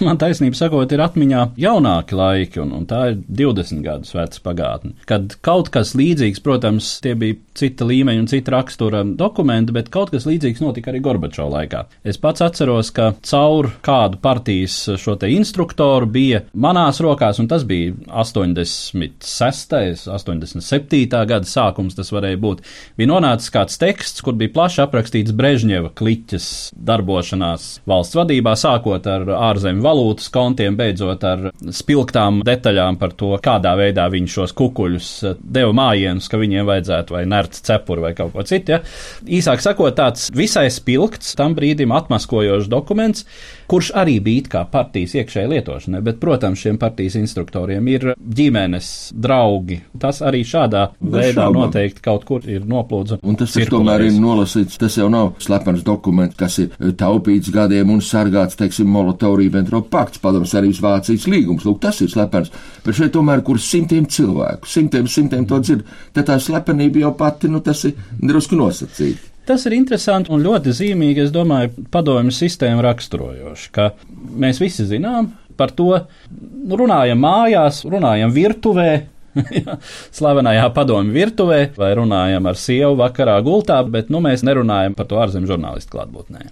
man 0.08 0.20
taisnība 0.22 0.58
sakot, 0.60 0.92
ir 0.92 1.04
atmiņā 1.06 1.46
jaunāki 1.62 2.18
laiki, 2.18 2.62
un, 2.64 2.74
un 2.80 2.88
tā 2.90 3.02
ir 3.14 3.20
20 3.44 3.84
gadus 3.86 4.16
veca 4.16 4.44
pagātne. 4.46 4.96
Kad 5.10 5.38
kaut 5.46 5.72
kas 5.74 5.96
līdzīgs, 5.98 6.42
protams, 6.46 6.96
tie 7.04 7.16
bija 7.20 7.40
cita 7.56 7.88
līmeņa 7.88 8.24
un 8.24 8.30
cita 8.32 8.56
rakstura 8.56 9.04
dokumenti, 9.06 9.76
bet 9.76 9.92
kaut 9.94 10.12
kas 10.14 10.28
līdzīgs 10.28 10.64
notika 10.64 10.92
arī 10.92 11.02
Gorbačova 11.06 11.60
laikā. 11.60 11.84
Es 12.08 12.20
pats 12.22 12.44
atceros, 12.46 12.92
ka 12.96 13.12
caur 13.26 13.70
kādu 13.86 14.20
partijas 14.24 14.78
šo 15.02 15.16
te 15.22 15.30
instruktoru 15.34 16.10
bija 16.10 16.42
manās 16.54 17.02
rokās, 17.04 17.40
un 17.42 17.50
tas 17.52 17.66
bija 17.68 17.94
86. 18.10 20.08
87. 20.16 21.06
gada 21.30 21.50
sākums, 21.50 21.96
tas 21.98 22.12
varēja 22.14 22.40
būt. 22.42 22.64
Bija 22.98 23.12
nonācis 23.12 23.54
kāds 23.54 23.80
teksts, 23.82 24.24
kur 24.26 24.38
bija 24.40 24.54
plaši 24.56 24.82
aprakstīts 24.86 25.36
Brežņeva 25.36 25.92
kliķes 25.98 26.48
darbošanās 26.76 27.68
valsts 27.90 28.18
vadībā, 28.18 28.56
sākot 28.60 29.08
ar 29.12 29.28
ārzemju 29.52 29.86
valūtas 29.86 30.32
kontiem, 30.34 30.78
beidzot 30.80 31.26
ar 31.28 31.50
spilgtām 31.76 32.42
detaļām 32.46 33.00
par 33.02 33.16
to, 33.18 33.34
kādā 33.44 33.76
veidā 33.80 34.08
viņi 34.12 34.32
šos 34.38 34.56
kukuļus 34.58 35.12
deva 35.40 35.74
mājienus, 35.76 36.30
ka 36.32 36.40
viņiem 36.42 36.68
vajadzētu 36.70 37.16
vai 37.16 37.26
nerts 37.30 37.64
cepuri 37.66 38.08
vai 38.08 38.14
kaut 38.18 38.34
ko 38.36 38.46
citu. 38.48 38.76
Ja? 38.76 38.82
Īsāk 39.26 39.64
sakot, 39.64 39.96
tāds 39.98 40.30
visai 40.36 40.68
spilgts, 40.74 40.95
tam 41.38 41.56
brīdim 41.58 41.94
atmaskojošs 41.96 42.70
dokuments, 42.72 43.26
kurš 43.70 43.92
arī 43.98 44.20
bija 44.24 44.50
kā 44.56 44.62
partijas 44.72 45.16
iekšēji 45.20 45.52
lietošanai, 45.54 46.02
bet, 46.06 46.20
protams, 46.22 46.62
šiem 46.62 46.78
partijas 46.82 47.18
instruktoriem 47.20 47.88
ir 47.92 48.08
ģimenes, 48.16 48.92
draugi. 49.12 49.80
Tas 50.02 50.22
arī 50.26 50.44
šādā 50.48 50.88
Bez 51.00 51.16
veidā 51.16 51.46
šaubām. 51.48 51.66
noteikti 51.66 52.04
kaut 52.06 52.26
kur 52.28 52.46
ir 52.50 52.66
noplūdis. 52.70 53.22
Un 53.24 53.40
tas 53.40 53.56
taču 53.56 53.78
tomēr 53.78 54.06
ir 54.08 54.20
nolasīts, 54.22 54.80
tas 54.82 54.98
jau 55.00 55.10
nav 55.12 55.34
slepens 55.44 55.86
dokuments, 55.86 56.38
kas 56.40 56.60
ir 56.64 56.72
eh, 56.80 56.94
taupīts 56.98 57.52
gadiem 57.54 57.94
un 57.96 58.04
sargāts, 58.06 58.60
teiksim, 58.60 58.90
Molotovu-Ribbentrop 58.96 59.90
pakts, 59.94 60.22
padomus 60.24 60.56
arī 60.58 60.74
Vācijas 60.86 61.28
līgums. 61.32 61.66
Lūk, 61.66 61.80
tas 61.84 62.02
ir 62.04 62.12
slepens. 62.12 62.52
Bet 62.86 62.98
šeit 62.98 63.14
tomēr, 63.16 63.42
kur 63.46 63.60
simtiem 63.62 64.06
cilvēku, 64.12 64.70
simtiem, 64.70 65.08
simtiem 65.12 65.48
to 65.50 65.62
dzird, 65.64 65.86
tad 66.14 66.30
tā 66.30 66.40
slepenība 66.42 67.06
jau 67.06 67.16
pati, 67.18 67.50
nu, 67.52 67.64
tas 67.66 67.86
ir 67.90 67.96
drusku 68.22 68.60
nosacīta. 68.60 69.35
Tas 69.46 69.66
ir 69.68 69.76
interesanti 69.78 70.32
un 70.34 70.42
ļoti 70.42 70.74
zīmīgi, 70.74 71.28
es 71.28 71.34
domāju, 71.34 71.86
padomju 71.94 72.34
sistēmu 72.34 72.82
raksturojoši, 72.86 73.68
ka 73.76 73.92
mēs 74.42 74.62
visi 74.64 74.88
zinām 74.90 75.34
par 75.56 75.74
to, 75.76 75.92
nu, 76.32 76.80
runājam 76.80 77.22
mājās, 77.22 77.84
runājam 77.88 78.34
virtuvē. 78.36 78.90
jā, 79.60 79.76
Slavenajā 80.16 80.70
padomju 80.76 81.14
virtuvē, 81.16 81.60
vai 81.78 81.92
runājam 82.00 82.48
ar 82.48 82.60
sievu 82.60 82.96
vakarā 83.02 83.36
gultā, 83.46 83.82
bet 83.92 84.10
nu, 84.14 84.22
mēs 84.24 84.46
nerunājam 84.48 84.96
par 84.98 85.10
to 85.12 85.20
ārzemju 85.22 85.52
žurnālistu 85.52 85.96
klātbūtnē. 85.96 86.46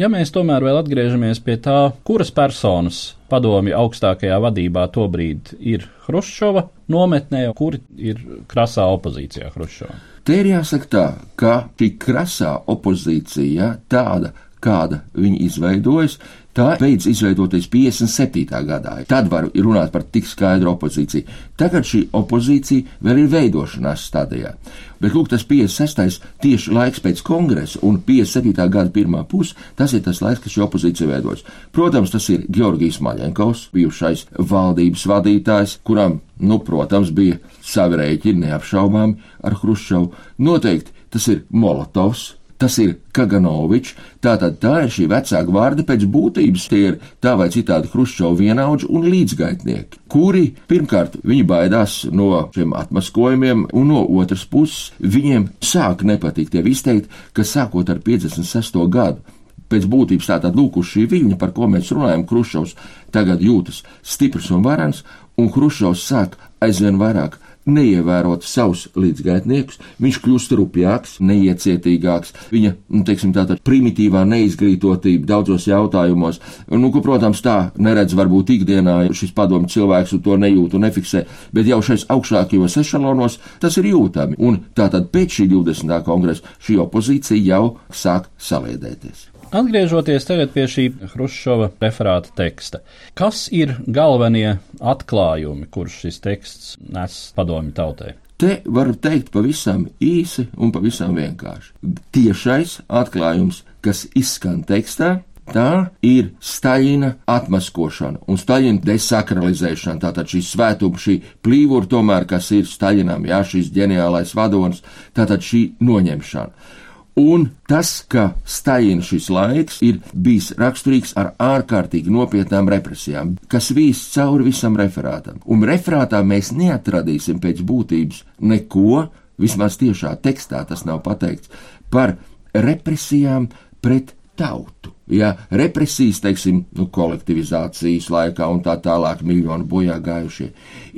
Ja 0.00 0.08
mēs 0.12 0.32
tomēr 0.34 0.64
vēl 0.64 0.80
atgriežamies 0.80 1.42
pie 1.44 1.58
tā, 1.62 1.78
kuras 2.08 2.32
personas 2.34 3.02
padomju 3.30 3.76
augstākajā 3.78 4.40
vadībā 4.42 4.86
tobrīd 4.94 5.54
ir 5.60 5.86
Hruščova 6.06 6.66
nometnē, 6.90 7.46
kuri 7.56 7.82
ir 8.00 8.24
krasā 8.50 8.88
opozīcijā 8.96 9.52
Hruščovam. 9.54 10.00
Te 10.30 10.36
ir 10.38 10.46
jāsaka 10.46 10.86
tā, 10.86 11.04
ka 11.34 11.52
šī 11.74 11.88
krasā 11.98 12.52
opozīcija, 12.70 13.72
tāda, 13.90 14.28
kāda 14.62 15.00
viņa 15.18 15.40
izveidojas, 15.42 16.14
tā 16.54 16.76
beidz 16.78 17.08
izveidoties 17.10 17.66
57. 17.72 18.60
gadā. 18.68 18.92
Tad 19.10 19.26
var 19.32 19.48
runāt 19.50 19.90
par 19.90 20.04
tik 20.06 20.30
skaidru 20.30 20.70
opozīciju. 20.76 21.26
Tagad 21.58 21.82
šī 21.90 22.04
opozīcija 22.14 23.02
vēl 23.02 23.24
ir 23.24 23.34
veidošanās 23.34 24.06
stadijā. 24.06 24.54
Bet, 25.02 25.18
lūk, 25.18 25.32
tas 25.34 25.42
56. 25.50 26.22
tieši 26.46 26.78
laiks 26.78 27.02
pēc 27.02 27.26
kongresa 27.26 27.82
un 27.82 27.98
57. 27.98 28.54
gada 28.70 28.94
pirmā 28.94 29.26
puse, 29.26 29.58
tas 29.74 29.98
ir 29.98 30.06
tas 30.06 30.22
laiks, 30.22 30.44
kad 30.44 30.54
šī 30.54 30.62
opozīcija 30.68 31.10
veidojas. 31.10 31.42
Protams, 31.74 32.14
tas 32.14 32.30
ir 32.30 32.46
Georgijs 32.46 33.02
Maļenkovs, 33.02 33.72
bijušais 33.74 34.28
valdības 34.38 35.10
vadītājs, 35.10 35.80
kuram, 35.82 36.20
nu, 36.38 36.62
protams, 36.62 37.10
bija 37.10 37.42
savi 37.70 38.00
rēķini 38.02 38.48
neapšaubāmi 38.48 39.32
ar 39.46 39.56
Hruščovu. 39.62 40.12
Noteikti 40.42 40.94
tas 41.10 41.26
ir 41.32 41.44
Molotovs, 41.50 42.34
Tas 42.60 42.74
ir 42.76 42.98
Kaganovičs, 43.16 43.94
tātad 44.20 44.58
tā 44.60 44.82
ir 44.84 44.90
šī 44.92 45.06
vecā 45.08 45.38
gvarde 45.48 45.80
pēc 45.88 46.02
būtības, 46.12 46.66
tie 46.68 46.80
ir 46.90 46.98
tā 47.24 47.32
vai 47.40 47.46
citādi 47.48 47.88
Hruščova 47.88 48.36
vienaudži 48.36 48.90
un 48.92 49.06
līdzgaitnieki, 49.08 50.02
kuri 50.12 50.42
pirmkārt 50.68 51.16
viņi 51.24 51.46
baidās 51.48 51.94
no 52.12 52.42
šiem 52.52 52.74
atmaskojumiem, 52.76 53.64
un 53.72 53.88
no 53.88 54.04
otras 54.20 54.44
puses 54.44 54.90
viņiem 55.00 55.48
sāk 55.64 56.04
nepatikt 56.04 56.58
jau 56.58 56.66
izteikt, 56.68 57.08
ka 57.32 57.48
sākot 57.48 57.88
ar 57.88 58.04
56. 58.04 58.76
gadu 58.92 59.24
pēc 59.72 59.86
būtības 59.88 60.28
tātad 60.28 60.58
lūk 60.58 60.82
uz 60.82 60.92
šī 60.92 61.06
viļņa, 61.08 61.40
par 61.40 61.54
ko 61.56 61.70
mēs 61.70 61.94
runājam, 61.96 62.26
Krušovs 62.28 62.76
tagad 63.14 63.40
jūtas 63.40 63.80
stiprs 64.04 64.50
un 64.52 64.66
varans, 64.66 65.00
un 65.40 65.48
Krušovs 65.48 66.04
sāk 66.12 66.36
aizvien 66.60 67.00
vairāk 67.00 67.40
neievērot 67.68 68.44
savus 68.46 68.86
līdzgaitniekus, 68.98 69.78
viņš 70.00 70.18
kļūst 70.24 70.54
rupjāks, 70.58 71.16
neiecietīgāks, 71.24 72.34
viņa, 72.52 72.72
nu, 72.94 73.02
teiksim, 73.06 73.34
tāda 73.36 73.58
primitīvā 73.66 74.24
neizglītotība 74.28 75.28
daudzos 75.28 75.68
jautājumos, 75.68 76.40
nu, 76.72 76.92
ko, 76.94 77.02
protams, 77.04 77.42
tā 77.44 77.58
neredz 77.80 78.16
varbūt 78.18 78.54
ikdienā 78.56 78.98
šis 79.16 79.34
padomu 79.36 79.70
cilvēks 79.70 80.16
un 80.16 80.24
to 80.24 80.38
nejūt 80.40 80.76
un 80.78 80.86
nefiksē, 80.86 81.24
bet 81.56 81.68
jau 81.70 81.82
šais 81.84 82.06
augšākajos 82.12 82.78
ešalonos 82.84 83.40
tas 83.62 83.76
ir 83.80 83.90
jūtami, 83.92 84.40
un 84.40 84.62
tātad 84.76 85.10
pēc 85.12 85.40
šī 85.40 85.50
20. 85.56 86.00
kongresa 86.06 86.56
šī 86.62 86.80
opozīcija 86.86 87.44
jau 87.52 87.64
sāk 87.92 88.32
saliedēties. 88.40 89.39
Atgriežoties 89.50 90.22
tagad 90.28 90.52
pie 90.54 90.68
šī 90.70 90.82
Hruščova 91.10 91.72
referāta 91.82 92.30
teksta, 92.38 92.84
kas 93.18 93.48
ir 93.50 93.72
galvenie 93.90 94.60
atklājumi, 94.78 95.64
kurus 95.74 95.96
šis 96.04 96.20
teksts 96.22 96.76
nes 96.86 97.16
padomju 97.34 97.72
tautai? 97.74 98.12
Te 98.38 98.60
var 98.62 98.92
teikt 98.94 99.32
pavisam 99.34 99.88
īsi 99.98 100.44
un 100.54 100.70
pavisam 100.70 101.18
vienkārši. 101.18 101.72
Tiešais 102.14 102.76
atklājums, 102.86 103.64
kas 103.82 104.04
izskan 104.14 104.60
tekstā, 104.68 105.16
tā 105.50 105.90
ir 106.06 106.30
Staļina 106.38 107.16
atmaskošana 107.26 108.22
un 108.30 108.38
Staļina 108.38 108.84
desakralizēšana. 108.86 109.98
Tātad 110.04 110.30
šī 110.30 110.44
svētuma, 110.46 111.02
šī 111.02 111.16
plīvura 111.42 111.90
tomēr, 111.90 112.28
kas 112.30 112.52
ir 112.54 112.70
Staļinam, 112.70 113.26
jā, 113.26 113.42
šis 113.42 113.74
ģeniālais 113.74 114.30
vadonis, 114.38 114.84
tātad 115.18 115.42
šī 115.42 115.64
noņemšana. 115.82 116.70
Un 117.18 117.48
tas, 117.68 118.04
ka 118.08 118.30
Staļina 118.46 119.02
šis 119.04 119.28
laiks 119.34 119.80
ir 119.82 119.98
bijis 120.14 120.52
raksturīgs 120.58 121.16
ar 121.18 121.32
ārkārtīgi 121.42 122.12
nopietnām 122.12 122.70
represijām, 122.70 123.34
kas 123.50 123.72
vīs 123.74 124.02
cauri 124.14 124.46
visam 124.46 124.78
referātam. 124.78 125.40
Un 125.50 125.66
referātā 125.66 126.22
mēs 126.22 126.52
neatradīsim 126.54 127.40
pēc 127.42 127.64
būtības 127.66 128.22
neko, 128.46 129.08
vismaz 129.40 129.80
tiešā 129.80 130.14
tekstā 130.22 130.62
tas 130.68 130.86
nav 130.86 131.02
pateikts, 131.02 131.50
par 131.90 132.14
represijām 132.54 133.50
pret 133.82 134.14
tautu. 134.38 134.94
Ja 135.10 135.32
represijas, 135.50 136.20
teiksim, 136.22 136.62
nu, 136.78 136.86
kolektivizācijas 136.94 138.06
laikā 138.14 138.46
un 138.46 138.60
tā 138.62 138.76
tālāk 138.78 139.24
miljonu 139.26 139.66
bojā 139.66 139.98
gājušie, 139.98 140.52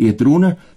iet 0.04 0.20
runa 0.20 0.52
par 0.52 0.71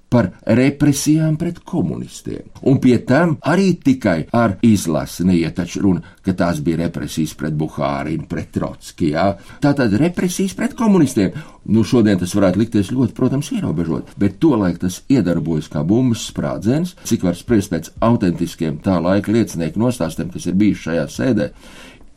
represijām 0.45 1.35
pret 1.37 1.59
komunistiem. 1.65 2.45
Un 2.69 2.79
pie 2.79 2.97
tam 3.07 3.35
arī 3.43 3.73
tikai 3.83 4.27
ar 4.31 4.57
izlasi 4.63 5.25
neiet 5.27 5.59
runa, 5.81 6.01
ka 6.21 6.33
tās 6.33 6.61
bija 6.63 6.85
represijas 6.85 7.33
pret 7.35 7.55
Buhārinu, 7.57 8.27
pret 8.29 8.51
Trotski, 8.55 9.11
jā. 9.15 9.33
Tātad 9.61 9.93
represijas 9.99 10.55
pret 10.55 10.75
komunistiem. 10.77 11.35
Nu, 11.65 11.83
šodien 11.83 12.19
tas 12.21 12.35
varētu 12.37 12.61
likties 12.61 12.91
ļoti, 12.93 13.15
protams, 13.17 13.49
ierobežot, 13.55 14.13
bet 14.21 14.37
tolaik 14.39 14.77
tas 14.83 15.01
iedarbojas 15.09 15.71
kā 15.73 15.81
bumbas 15.83 16.27
sprādziens, 16.29 16.93
cik 17.09 17.25
var 17.25 17.35
spriest 17.35 17.73
pēc 17.73 17.89
autentiskiem 18.05 18.77
tā 18.85 18.99
laika 19.01 19.33
liecinieku 19.33 19.81
nostāstiem, 19.81 20.29
kas 20.33 20.45
ir 20.45 20.59
bijuši 20.61 20.89
šajā 20.89 21.09
sēdē 21.15 21.51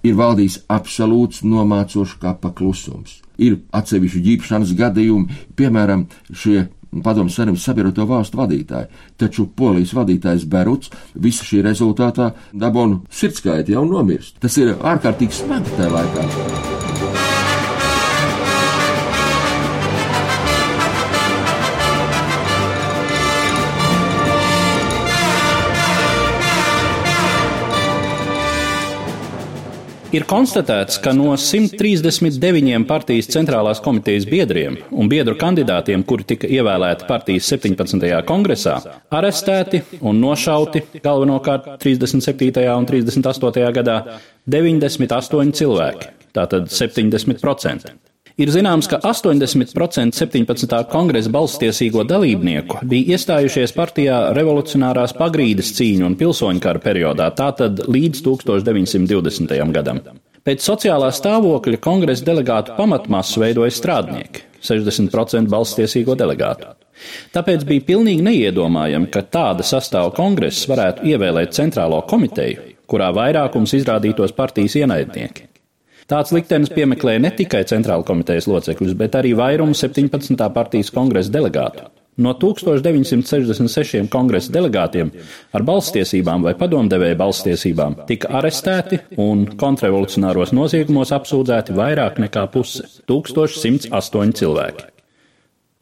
ir 0.07 0.19
valdījis 0.19 0.63
absolūts 0.71 1.43
nomācošs 1.47 2.19
kapa 2.23 2.53
klusums. 2.57 3.19
Ir 3.39 3.61
atsevišķi 3.75 4.25
ģīpšanas 4.25 4.75
gadījumi, 4.79 5.43
piemēram, 5.59 6.07
šie 6.35 6.69
padomu 7.05 7.33
savienības 7.33 7.67
sabiedroto 7.69 8.07
valstu 8.09 8.41
vadītāji, 8.41 8.91
taču 9.21 9.49
polijas 9.57 9.95
vadītājs 9.99 10.49
Beruts 10.49 10.93
visa 11.15 11.47
šī 11.49 11.63
rezultātā 11.67 12.33
dabūna 12.53 13.03
sirdskaiti 13.11 13.77
jau 13.77 13.87
nomirst. 13.89 14.39
Tas 14.43 14.59
ir 14.61 14.77
ārkārtīgi 14.77 15.43
smagi 15.43 15.79
tajā 15.79 15.95
laikā. 15.95 16.78
Ir 30.09 30.25
konstatēts, 30.25 30.97
ka 31.05 31.13
no 31.13 31.35
139 31.37 32.87
partijas 32.89 33.29
centrālās 33.29 33.83
komitejas 33.85 34.25
biedriem 34.29 34.79
un 34.89 35.11
biedru 35.13 35.35
kandidātiem, 35.37 36.01
kuri 36.09 36.25
tika 36.33 36.49
ievēlēti 36.49 37.05
partijas 37.09 37.51
17. 37.53 38.09
kongresā, 38.29 38.79
arestēti 39.13 39.83
un 40.01 40.23
nošauti 40.25 40.87
galvenokārt 41.05 41.75
37. 41.85 42.65
un 42.73 42.89
38. 42.89 43.69
gadā 43.83 43.99
98 44.49 45.57
cilvēki, 45.61 46.13
tātad 46.33 46.73
70%. 46.73 48.08
Ir 48.39 48.53
zināms, 48.55 48.87
ka 48.87 49.01
80% 49.03 50.15
17. 50.15 50.75
kongresa 50.93 51.31
balstiesīgo 51.35 52.05
dalībnieku 52.07 52.85
bija 52.87 53.17
iestājušies 53.17 53.73
partijā 53.75 54.19
revolucionārās 54.37 55.17
pagrīdes 55.19 55.73
cīņu 55.75 56.07
un 56.07 56.15
pilsoņu 56.21 56.63
kara 56.63 56.79
periodā, 56.85 57.27
tātad 57.35 57.83
līdz 57.91 58.23
1920. 58.29 59.57
gadam. 59.75 59.99
Pēc 60.47 60.63
sociālā 60.63 61.11
stāvokļa 61.13 61.83
kongresa 61.83 62.29
delegātu 62.31 62.79
pamatmasu 62.79 63.43
veidoja 63.43 63.75
strādnieki- 63.75 64.47
60% 64.71 65.51
balstiesīgo 65.51 66.15
delegātu. 66.15 66.71
Tāpēc 67.35 67.67
bija 67.67 67.87
pilnīgi 67.91 68.23
neiedomājami, 68.23 69.11
ka 69.11 69.23
tāda 69.23 69.67
sastāva 69.67 70.15
kongress 70.15 70.71
varētu 70.71 71.11
ievēlēt 71.11 71.59
centrālo 71.59 72.07
komiteju, 72.07 72.75
kurā 72.87 73.11
vairākums 73.13 73.75
izrādītos 73.75 74.33
partijas 74.33 74.79
ienaidnieki. 74.79 75.58
Tāds 76.09 76.31
liktenis 76.33 76.71
piemeklēja 76.73 77.21
ne 77.21 77.31
tikai 77.37 77.67
centrāla 77.69 78.07
komitejas 78.09 78.47
locekļus, 78.49 78.95
bet 78.97 79.19
arī 79.19 79.35
vairumu 79.37 79.77
17. 79.77 80.41
partijas 80.55 80.89
kongresa 80.95 81.35
delegātu. 81.35 81.85
No 82.25 82.33
1966 82.35 84.09
kongresa 84.11 84.51
delegātiem 84.57 85.13
ar 85.55 85.67
balstiesībām 85.69 86.49
vai 86.49 86.57
padomdevēja 86.59 87.21
balstiesībām 87.21 88.01
tika 88.09 88.33
arestēti 88.41 89.03
un 89.23 89.47
kontrrevolucionāros 89.61 90.57
noziegumos 90.57 91.13
apsūdzēti 91.15 91.77
vairāk 91.77 92.19
nekā 92.25 92.49
puse- 92.57 92.89
1108 93.13 94.33
cilvēki 94.41 94.98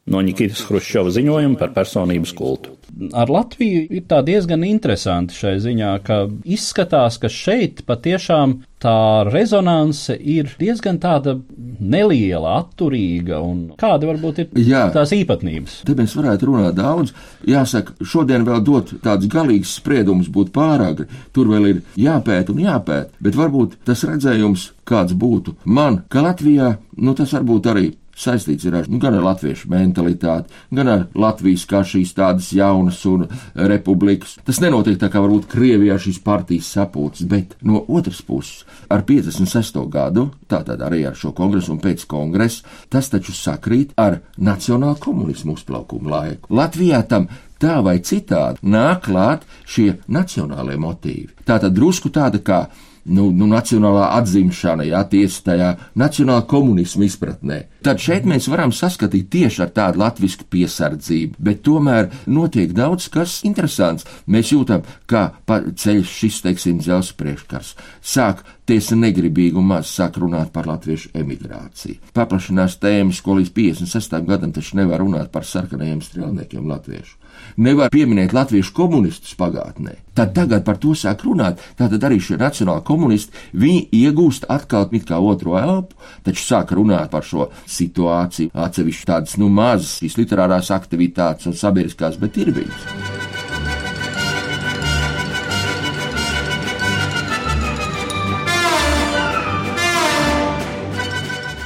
no 0.07 0.23
Nikitas 0.23 0.63
Hruščova 0.67 1.11
ziņojuma 1.15 1.59
par 1.59 1.73
personības 1.75 2.33
kultu. 2.37 2.73
Ar 3.13 3.29
Latviju 3.29 3.83
ir 3.93 4.05
tā 4.09 4.23
diezgan 4.25 4.63
interesanti 4.65 5.35
šai 5.37 5.57
ziņā, 5.61 5.91
ka 6.07 6.23
izskatās, 6.49 7.19
ka 7.21 7.29
šeit 7.29 7.83
patiešām 7.85 8.55
tā 8.81 9.25
rezonance 9.27 10.15
ir 10.17 10.49
diezgan 10.57 10.97
tāda 11.01 11.35
neliela, 11.77 12.55
atturīga 12.63 13.41
un 13.43 13.59
kāda 13.77 14.09
varbūt 14.09 14.41
ir 14.41 14.63
Jā, 14.69 14.87
tās 14.95 15.13
īpatnības. 15.17 15.81
Te 15.85 15.97
mēs 15.97 16.15
varētu 16.17 16.49
runāt 16.49 16.79
daudz. 16.79 17.13
Jāsaka, 17.45 17.97
šodien 18.01 18.47
vēl 18.47 18.63
dot 18.65 18.95
tādus 19.03 19.29
galīgus 19.33 19.75
spriedumus 19.77 20.31
būtu 20.33 20.55
pāragri. 20.55 21.09
Tur 21.35 21.51
vēl 21.53 21.69
ir 21.73 21.85
jāpēt 21.99 22.49
un 22.53 22.63
jāpēt, 22.65 23.13
bet 23.21 23.37
varbūt 23.37 23.79
tas 23.85 24.05
redzējums, 24.07 24.71
kāds 24.87 25.13
būtu 25.17 25.57
man, 25.65 26.03
ka 26.09 26.25
Latvijā, 26.25 26.77
nu 26.97 27.13
tas 27.17 27.33
varbūt 27.35 27.73
arī 27.73 27.91
saistīts 28.17 28.65
ir 28.67 28.75
ar, 28.79 28.87
nu, 28.89 28.99
gan 29.01 29.15
ar 29.17 29.25
latviešu 29.25 29.69
mentalitāti, 29.71 30.53
gan 30.73 30.91
ar 30.91 31.05
Latvijas 31.17 31.65
kā 31.69 31.83
šīs 31.87 32.13
tādas 32.17 32.49
jaunas 32.55 32.99
un 33.09 33.27
republikas. 33.69 34.37
Tas 34.47 34.61
nenotiek 34.63 34.99
tā 35.01 35.11
kā 35.13 35.21
varbūt 35.23 35.49
Krievijā 35.51 35.99
šīs 36.01 36.19
partijas 36.25 36.71
sapūtas, 36.75 37.27
bet 37.29 37.55
no 37.61 37.83
otras 37.87 38.21
puses 38.25 38.65
ar 38.89 39.05
56. 39.07 39.81
gadu, 39.93 40.29
tātad 40.49 40.81
arī 40.85 41.03
ar 41.07 41.17
šo 41.17 41.33
kongresu 41.37 41.75
un 41.75 41.81
pēc 41.83 42.07
kongresa, 42.09 42.65
tas 42.89 43.09
taču 43.13 43.35
sakrīt 43.35 43.93
ar 43.99 44.21
nacionālu 44.37 44.99
komunismu 45.03 45.57
uzplaukumu 45.57 46.11
laiku. 46.11 46.53
Latvijā 46.57 47.03
tam 47.07 47.29
tā 47.61 47.79
vai 47.85 47.97
citādi 48.05 48.61
nāk 48.63 49.07
klāt 49.07 49.45
šie 49.65 49.97
nacionālie 50.07 50.77
motīvi. 50.81 51.33
Tātad 51.47 51.73
drusku 51.75 52.11
tāda 52.13 52.41
kā 52.43 52.67
nu, 53.07 53.29
nu, 53.31 53.47
nacionālā 53.49 54.11
atzimšana, 54.19 54.85
jā, 54.87 55.01
tiesa 55.11 55.43
tajā 55.51 55.69
nacionālā 55.99 56.45
komunisma 56.49 57.07
izpratnē. 57.07 57.63
Tad 57.85 58.01
šeit 58.03 58.25
mēs 58.27 58.49
varam 58.51 58.73
saskatīt 58.75 59.29
tieši 59.31 59.63
ar 59.63 59.71
tādu 59.75 60.01
latviešu 60.01 60.47
piesardzību, 60.51 61.37
bet 61.39 61.63
tomēr 61.65 62.09
notiek 62.27 62.73
daudz 62.75 63.07
kas 63.13 63.39
interesants. 63.47 64.07
Mēs 64.27 64.51
jūtam, 64.51 64.83
kā 65.07 65.29
ceļš 65.47 66.13
šis, 66.19 66.41
teiksim, 66.45 66.81
dzelzs 66.83 67.13
priekškars. 67.17 67.75
Sāk 68.01 68.43
tiesa 68.67 68.97
negribīgi 68.99 69.55
un 69.57 69.69
maz 69.71 69.91
sāk 69.93 70.19
runāt 70.19 70.51
par 70.55 70.67
latviešu 70.67 71.13
emigrāciju. 71.17 72.01
Paplašinās 72.17 72.79
tēmas, 72.81 73.21
ko 73.23 73.37
līdz 73.39 73.53
56. 73.55 74.19
gadam 74.27 74.51
taču 74.55 74.81
nevar 74.81 75.03
runāt 75.05 75.31
par 75.31 75.47
sarkanajiem 75.47 76.03
strēlniekiem 76.03 76.67
latviešu 76.67 77.15
nevar 77.57 77.91
pieminēt 77.93 78.35
latviešu 78.35 78.73
komunistus 78.77 79.35
pagātnē, 79.39 79.97
tad 80.17 80.33
tagad 80.37 80.65
par 80.67 80.79
to 80.81 80.95
sāk 80.97 81.23
runāt. 81.27 81.61
Tātad 81.79 82.03
arī 82.07 82.19
šie 82.23 82.39
nacionāli 82.41 82.85
komunisti, 82.87 83.35
viņi 83.53 83.87
iegūst 84.01 84.49
atkal 84.53 84.89
it 84.91 85.07
kā 85.09 85.19
otro 85.19 85.57
elpu, 85.59 85.97
taču 86.25 86.43
sāk 86.45 86.73
runāt 86.77 87.11
par 87.13 87.25
šo 87.27 87.49
situāciju, 87.65 88.53
atsevišķi 88.53 89.09
tādas, 89.09 89.37
nu, 89.41 89.49
mazas 89.49 89.97
šīs 90.01 90.19
literārās 90.21 90.71
aktivitātes 90.75 91.49
un 91.49 91.57
sabiedriskās, 91.57 92.19
bet 92.21 92.37
ir 92.41 92.53
bijis. 92.55 93.25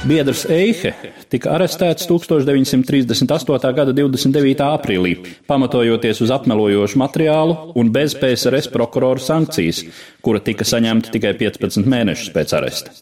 Biedrs 0.02 0.48
Eihe 0.50 1.21
tika 1.32 1.54
arestēts 1.56 2.08
1938. 2.10 3.72
gada 3.76 3.94
29. 3.96 4.66
aprīlī, 4.66 5.14
pamatojoties 5.48 6.20
uz 6.24 6.32
apmelojošu 6.34 7.00
materiālu 7.00 7.72
un 7.78 7.92
bez 7.94 8.16
PSRS 8.18 8.68
prokurora 8.72 9.22
sankcijas, 9.22 9.84
kura 10.24 10.42
tika 10.44 10.66
saņemta 10.68 11.14
tikai 11.14 11.32
15 11.40 11.88
mēnešus 11.88 12.34
pēc 12.36 12.54
aresta. 12.60 12.94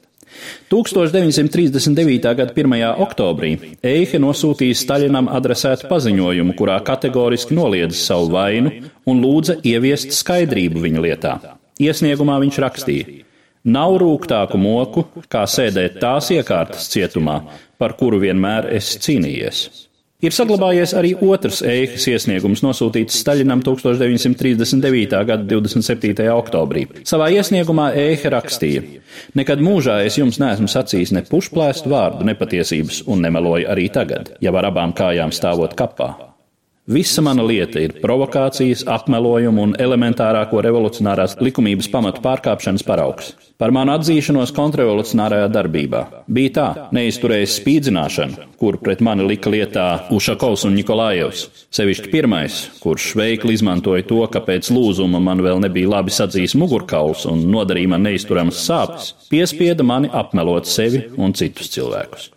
1939. 0.70 2.34
gada 2.38 2.54
1. 2.54 2.76
oktobrī 3.04 3.50
Eihe 3.84 4.20
nosūtīja 4.22 4.78
Staļinam 4.78 5.28
adresētu 5.28 5.90
paziņojumu, 5.90 6.54
kurā 6.56 6.78
kategoriski 6.86 7.56
noliedza 7.58 7.98
savu 7.98 8.30
vainu 8.36 8.72
un 9.10 9.24
lūdza 9.24 9.58
ieviest 9.66 10.14
skaidrību 10.16 10.86
viņa 10.86 11.02
lietā. 11.04 11.34
Iesniegumā 11.80 12.38
viņš 12.44 12.60
rakstīja: 12.62 13.20
Nav 13.68 13.98
rūgtāku 14.00 14.56
moku, 14.56 15.04
kā 15.28 15.44
sēdēt 15.44 15.98
tās 16.00 16.30
iekārtas 16.32 16.88
cietumā, 16.88 17.42
par 17.76 17.92
kuru 17.98 18.22
vienmēr 18.22 18.70
esi 18.72 19.00
cīnījies. 19.04 19.64
Ir 20.20 20.34
saglabājies 20.36 20.92
arī 20.96 21.14
otrs 21.24 21.62
ēkas 21.64 22.04
iesniegums, 22.12 22.60
nosūtīts 22.64 23.20
Staļinam 23.22 23.62
1939. 23.64 25.20
gada 25.28 25.44
27. 25.48 26.26
oktobrī. 26.34 26.86
Savā 27.08 27.30
iesniegumā 27.36 27.90
ēka 27.96 28.32
rakstīja: 28.36 28.84
Nekad 29.36 29.64
mūžā 29.64 30.02
es 30.04 30.20
jums 30.20 30.40
neesmu 30.40 30.68
sacījis 30.68 31.16
ne 31.16 31.24
pušplēstu 31.28 31.92
vārdu 31.92 32.28
nepatiesības 32.28 33.06
un 33.08 33.24
nemeloju 33.24 33.68
arī 33.72 33.88
tagad, 33.92 34.34
ja 34.44 34.52
ar 34.52 34.68
abām 34.72 34.92
kājām 34.96 35.32
stāvot 35.32 35.76
kapā. 35.76 36.29
Visa 36.88 37.20
mana 37.20 37.44
lieta 37.44 37.76
ir 37.78 37.92
provokācijas, 38.00 38.86
apmelojuma 38.88 39.66
un 39.66 39.72
elementārāko 39.78 40.62
revolucionārās 40.64 41.36
likumības 41.38 41.90
pamatu 41.92 42.22
pārkāpšanas 42.24 42.84
paraugs. 42.88 43.34
Par 43.60 43.68
manu 43.76 43.92
atzīšanos 43.92 44.54
kontrrevolucionārajā 44.56 45.50
darbībā 45.52 46.00
bija 46.24 46.52
tā, 46.56 46.68
neizturējis 46.96 47.58
spīdzināšanu, 47.60 48.46
kuru 48.58 48.80
pret 48.80 49.04
mani 49.04 49.26
lika 49.28 49.52
lietā 49.52 49.86
Ušakovs 50.16 50.64
un 50.66 50.74
Nikolājevs. 50.78 51.42
Sevišķi 51.76 52.10
pirmais, 52.14 52.56
kurš 52.80 53.10
veikli 53.20 53.58
izmantoja 53.58 54.06
to, 54.08 54.22
ka 54.32 54.40
pēc 54.46 54.72
lūzuma 54.72 55.20
man 55.20 55.44
vēl 55.44 55.60
nebija 55.60 55.92
labi 55.98 56.16
sadzījis 56.16 56.56
mugurkauls 56.58 57.26
un 57.28 57.44
nodarīja 57.52 57.92
man 57.92 58.08
neizturamas 58.08 58.64
sāpes, 58.64 59.12
piespieda 59.28 59.84
mani 59.84 60.08
apmelot 60.10 60.66
sevi 60.66 61.04
un 61.20 61.36
citus 61.36 61.68
cilvēkus. 61.76 62.30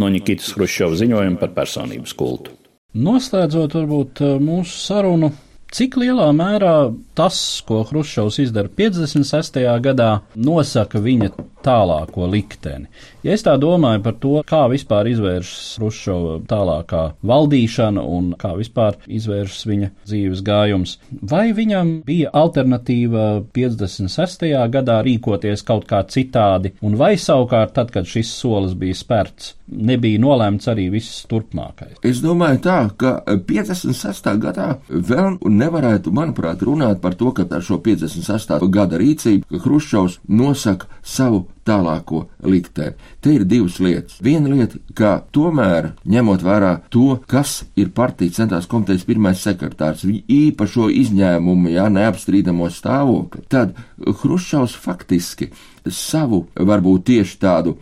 No 0.00 0.08
Nikitas 0.08 0.56
Hruščova 0.56 0.96
ziņojuma 0.96 1.38
par 1.44 1.52
personības 1.60 2.16
kultu. 2.16 2.56
Noslēdzot 2.98 3.76
varbūt 3.76 4.20
eh, 4.26 4.36
mūsu 4.42 4.74
sarunu, 4.82 5.30
cik 5.70 5.94
lielā 6.02 6.26
mērā 6.34 6.90
tas, 7.14 7.36
ko 7.66 7.84
Hruščovs 7.86 8.40
izdara 8.42 8.66
56. 8.66 9.60
gadā, 9.84 10.10
nosaka 10.34 10.98
viņa 10.98 11.30
tālāko 11.64 12.28
likteni. 12.30 12.88
Ja 13.24 13.34
es 13.36 13.44
tā 13.44 13.56
domāju 13.60 14.00
par 14.04 14.16
to, 14.20 14.32
kā 14.48 14.62
vispār 14.72 15.10
izvēršas 15.10 15.76
Hruščova 15.80 16.36
tālākā 16.48 17.02
valdīšana 17.26 18.04
un 18.16 18.30
kā 18.40 18.54
vispār 18.56 18.96
izvēršas 19.04 19.66
viņa 19.68 19.90
dzīves 20.08 20.42
gājums, 20.46 20.96
vai 21.20 21.50
viņam 21.56 21.92
bija 22.06 22.32
alternatīva 22.40 23.26
56. 23.52 24.46
gadā 24.72 25.00
rīkoties 25.04 25.64
kaut 25.68 25.84
kā 25.90 26.00
citādi, 26.08 26.72
un 26.80 26.96
vai 27.00 27.12
savukārt 27.20 27.76
tad, 27.76 27.92
kad 27.92 28.08
šis 28.08 28.32
solis 28.40 28.72
bija 28.78 28.96
spērts, 28.96 29.54
nebija 29.70 30.22
nolēmts 30.22 30.70
arī 30.72 30.88
viss 30.96 31.26
turpmākais? 31.30 32.00
Es 32.06 32.24
domāju 32.24 32.64
tā, 32.64 32.78
ka 32.96 33.14
56. 33.28 34.32
gadā 34.40 34.70
vēl 34.88 35.36
nevarētu, 35.44 36.12
manuprāt, 36.16 36.64
runāt 36.64 37.04
par 37.04 37.20
to, 37.20 37.34
ka 37.36 37.44
ar 37.50 37.64
šo 37.64 37.82
56. 37.84 38.56
gada 38.72 39.00
rīcību, 39.00 39.60
Hruščovs 39.60 40.22
nosaka 40.40 40.88
savu 41.04 41.44
tālāko 41.66 42.24
likteni. 42.46 42.96
Te 43.20 43.34
ir 43.34 43.44
divas 43.48 43.78
lietas. 43.82 44.18
Viena 44.24 44.50
lieta, 44.52 44.80
ka 44.96 45.12
tomēr, 45.34 45.92
ņemot 46.08 46.44
vērā 46.44 46.72
to, 46.92 47.18
kas 47.30 47.60
ir 47.80 47.92
partijas 47.96 48.40
centrālās 48.40 48.68
komitejas 48.70 49.06
pirmais 49.08 49.44
sekretārs, 49.44 50.04
īpašo 50.06 50.88
izņēmumu, 51.02 51.72
jā, 51.74 51.86
neapstrīdamo 51.92 52.70
stāvokli, 52.72 53.44
tad 53.52 53.76
Hruščovs 54.00 54.76
faktiski 54.80 55.50
savu, 55.86 56.46
varbūt 56.56 57.08
tieši 57.12 57.40
tādu, 57.40 57.76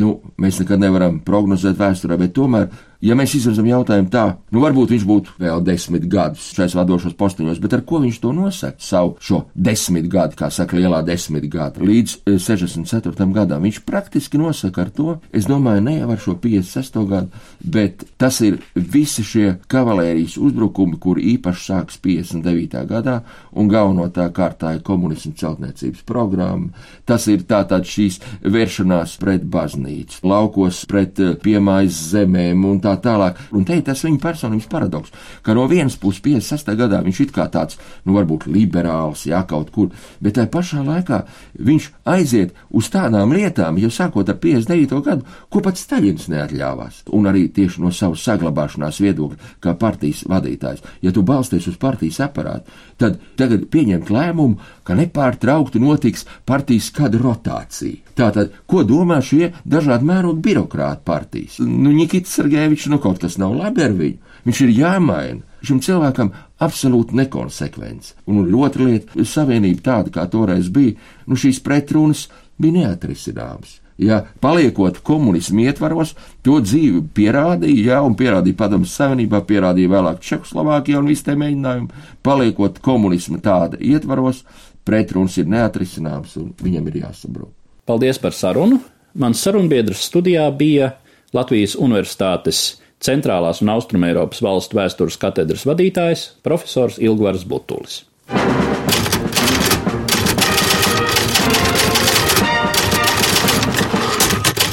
nu, 0.00 0.16
mēs 0.40 0.60
nekad 0.62 0.82
nevaram 0.82 1.20
prognozēt 1.26 1.78
vēsturē, 1.80 2.18
bet 2.20 2.34
tomēr 2.36 2.70
ja 3.04 3.16
mēs 3.16 3.34
izvirzam 3.38 3.68
jautājumu 3.68 4.10
tā, 4.12 4.24
nu 4.52 4.62
varbūt 4.62 4.92
viņš 4.94 5.04
būtu 5.08 5.36
vēl 5.40 5.62
desmit 5.64 6.04
gadus 6.10 6.50
šais 6.56 6.74
vadošos 6.76 7.16
posteņos, 7.18 7.60
bet 7.62 7.76
ar 7.76 7.84
ko 7.86 8.00
viņš 8.02 8.20
to 8.20 8.32
nosaka? 8.36 8.76
Savu 8.84 9.14
šo 9.24 9.42
desmit 9.54 10.08
gadu, 10.12 10.36
kā 10.38 10.50
saka, 10.52 10.76
lielā 10.76 11.00
desmit 11.06 11.46
gadu, 11.50 11.84
līdz 11.88 12.20
64. 12.28 13.14
Eh, 13.16 13.32
gadam. 13.34 13.64
Viņš 13.64 13.80
praktiski 13.88 14.40
nosaka 14.40 14.84
ar 14.84 14.90
to, 14.94 15.16
es 15.32 15.48
domāju, 15.48 15.84
ne 15.86 15.96
jau 15.98 16.10
ar 16.12 16.20
šo 16.20 16.36
56. 16.40 17.06
gadu, 17.08 17.42
bet 17.64 18.04
tas 18.20 18.40
ir 18.44 18.60
visi 18.74 19.24
šie 19.24 19.56
kavalērijas 19.70 20.36
uzbrukumi, 20.40 20.98
kur 21.00 21.20
īpaši 21.20 21.66
sāks 21.70 22.00
59. 22.02 22.84
gadā, 22.90 23.20
un 23.52 23.70
galvenotā 23.70 24.28
kārtā 24.34 24.74
ir 24.76 24.84
komunismu 24.84 25.32
celtniecības 25.40 26.04
programma. 26.08 26.70
Tas 27.08 27.26
ir 27.32 27.46
tātad 27.48 27.88
šīs 27.88 28.20
vēršanās 28.44 29.16
pret 29.20 29.44
baznīcu, 29.48 30.20
laukos 30.28 30.84
pret 30.90 31.20
eh, 31.20 31.34
piemājas 31.40 32.04
zemēm 32.12 32.68
un 32.68 32.80
tā 32.84 32.89
tālāk. 32.98 33.38
Un 33.54 33.64
te 33.64 33.76
ir 33.78 33.84
tas 33.86 34.02
viņa 34.04 34.20
personības 34.22 34.68
paradoks, 34.70 35.12
ka 35.46 35.54
no 35.56 35.66
vienas 35.70 35.96
puses 36.00 36.22
56. 36.24 36.74
gadā 36.78 37.02
viņš 37.04 37.20
it 37.26 37.34
kā 37.36 37.46
tāds, 37.52 37.78
nu 38.04 38.16
varbūt 38.16 38.48
liberāls, 38.50 39.26
jā, 39.28 39.42
kaut 39.48 39.70
kur, 39.74 39.90
bet 40.20 40.36
tajā 40.38 40.50
pašā 40.52 40.84
laikā 40.86 41.22
viņš 41.60 41.90
aiziet 42.10 42.56
uz 42.70 42.90
tādām 42.92 43.34
lietām, 43.36 43.78
jau 43.78 43.90
sākot 43.94 44.28
ar 44.28 44.38
59. 44.42 45.00
gadu, 45.06 45.26
ko 45.50 45.62
pats 45.64 45.86
Staļins 45.86 46.28
neatļāvās, 46.32 47.04
un 47.16 47.30
arī 47.30 47.46
tieši 47.54 47.82
no 47.84 47.92
savas 47.94 48.24
saglabāšanās 48.26 49.00
viedokļa, 49.04 49.54
kā 49.62 49.74
partijas 49.78 50.24
vadītājs. 50.30 50.84
Ja 51.04 51.12
tu 51.14 51.24
balsties 51.26 51.68
uz 51.70 51.78
partijas 51.80 52.20
aparātu, 52.24 52.70
tad 53.00 53.20
tagad 53.40 53.68
pieņemt 53.72 54.10
lēmumu, 54.12 54.60
ka 54.84 54.96
nepārtraukti 54.98 55.80
notiks 55.82 56.26
partijas 56.48 56.90
kāda 56.94 57.20
rotācija. 57.20 58.10
Tātad, 58.20 58.52
ko 58.68 58.82
domā 58.84 59.20
šie 59.24 59.52
dažādi 59.64 60.04
mērogi 60.08 60.42
birokrāti 60.44 61.04
partijas? 61.06 61.60
Nu, 61.62 61.92
Nikits 61.94 62.34
Sergejevičs, 62.36 62.79
nu 62.88 62.98
kaut 62.98 63.20
kas 63.20 63.36
nav 63.38 63.52
labi 63.56 63.84
ar 63.84 63.92
viņu. 63.92 64.18
Viņš 64.46 64.60
ir 64.64 64.72
jāmaina. 64.78 65.42
Šim 65.62 65.82
cilvēkam 65.84 66.30
absolūti 66.64 67.18
nekonsekvents. 67.18 68.14
Un 68.26 68.48
otra 68.54 68.86
lieta- 68.88 69.24
savienība 69.34 69.82
tāda, 69.82 70.10
kā 70.10 70.24
toreiz 70.30 70.70
bija, 70.70 70.96
nu 71.26 71.36
šīs 71.36 71.60
pretrunas 71.60 72.28
bija 72.58 72.72
neatrisināmas. 72.72 73.80
Ja 73.98 74.24
paliekot 74.40 75.02
komunismu 75.04 75.60
ietvaros, 75.60 76.14
to 76.42 76.60
dzīve 76.60 77.02
pierādīja, 77.12 77.84
jā, 77.84 77.98
un 78.00 78.14
pierādīja 78.16 78.56
Padomus 78.56 78.96
Savienībā, 78.96 79.42
pierādīja 79.44 79.92
vēlāk 79.92 80.22
Čehoslovākijā 80.24 80.98
un 80.98 81.06
visi 81.06 81.24
tie 81.24 81.34
mēģinājumi. 81.34 81.90
Paliekot 82.22 82.78
komunismu 82.80 83.42
tāda 83.44 83.76
ietvaros, 83.76 84.44
pretruns 84.84 85.36
ir 85.36 85.44
neatrisināms 85.44 86.38
un 86.40 86.54
viņam 86.62 86.88
ir 86.88 87.02
jāsabrūk. 87.02 87.52
Paldies 87.84 88.18
par 88.18 88.32
sarunu! 88.32 88.80
Mans 89.14 89.40
sarunbiedrs 89.42 90.06
studijā 90.06 90.46
bija 90.56 90.94
Latvijas 91.30 91.76
Universitātes 91.78 92.80
Centrālās 93.00 93.60
un 93.62 93.70
Austrumēropas 93.70 94.42
valstu 94.42 94.76
vēstures 94.76 95.14
katedras 95.20 95.62
vadītājs 95.68 96.24
profesors 96.42 96.98
Ilgvars 96.98 97.44
Butulis. 97.46 98.00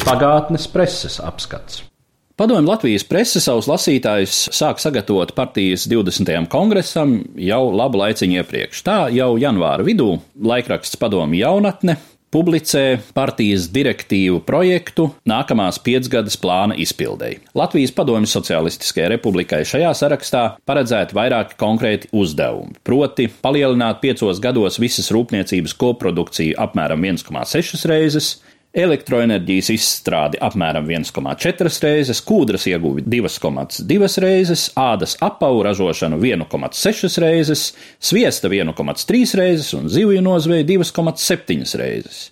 Pagātnes 0.07 0.65
preses 0.71 1.19
apskats. 1.21 1.83
Padomju 2.37 2.69
Latvijas 2.69 3.05
prese 3.05 3.41
savus 3.41 3.69
lasītājus 3.69 4.47
sāk 4.53 4.81
sagatavot 4.81 5.35
partijas 5.37 5.85
20. 5.89 6.49
kongresam 6.49 7.19
jau 7.37 7.63
labu 7.69 8.01
laiciņu 8.01 8.41
iepriekš. 8.41 8.81
Tā 8.85 8.99
jau 9.13 9.35
janvāra 9.37 9.85
vidū 9.85 10.15
laikraksts 10.41 10.97
Padomju 11.01 11.41
jaunatne 11.45 11.99
publicē 12.33 12.99
partijas 13.15 13.67
direktīvu 13.73 14.41
projektu 14.47 15.09
nākamās 15.29 15.79
piecgadas 15.83 16.37
plāna 16.41 16.77
izpildēji. 16.79 17.39
Latvijas 17.57 17.93
Padomju 17.95 18.29
Socialistiskajai 18.31 19.13
republikai 19.15 19.63
šajā 19.67 19.93
sarakstā 19.97 20.43
paredzēti 20.67 21.17
vairāki 21.17 21.57
konkrēti 21.59 22.11
uzdevumi, 22.15 22.77
proti 22.87 23.29
palielināt 23.43 24.01
piecos 24.03 24.41
gados 24.43 24.79
visas 24.81 25.11
rūpniecības 25.15 25.77
koprodukciju 25.79 26.57
apmēram 26.67 27.07
1,6 27.07 27.87
reizes, 27.89 28.35
elektroenerģijas 28.77 29.71
izstrādi 29.73 30.39
apmēram 30.43 30.85
1,4 30.89 31.71
reizes, 31.83 32.21
kūdras 32.25 32.67
ieguvi 32.69 33.03
2,2 33.09 34.21
reizes, 34.23 34.67
ādas 34.77 35.17
apavu 35.23 35.63
ražošanu 35.65 36.19
1,6 36.21 37.19
reizes, 37.23 37.71
sviesta 37.99 38.51
1,3 38.53 39.35
reizes 39.39 39.73
un 39.77 39.89
zivju 39.89 40.21
nozveju 40.21 40.67
2,7 40.75 41.77
reizes. 41.81 42.27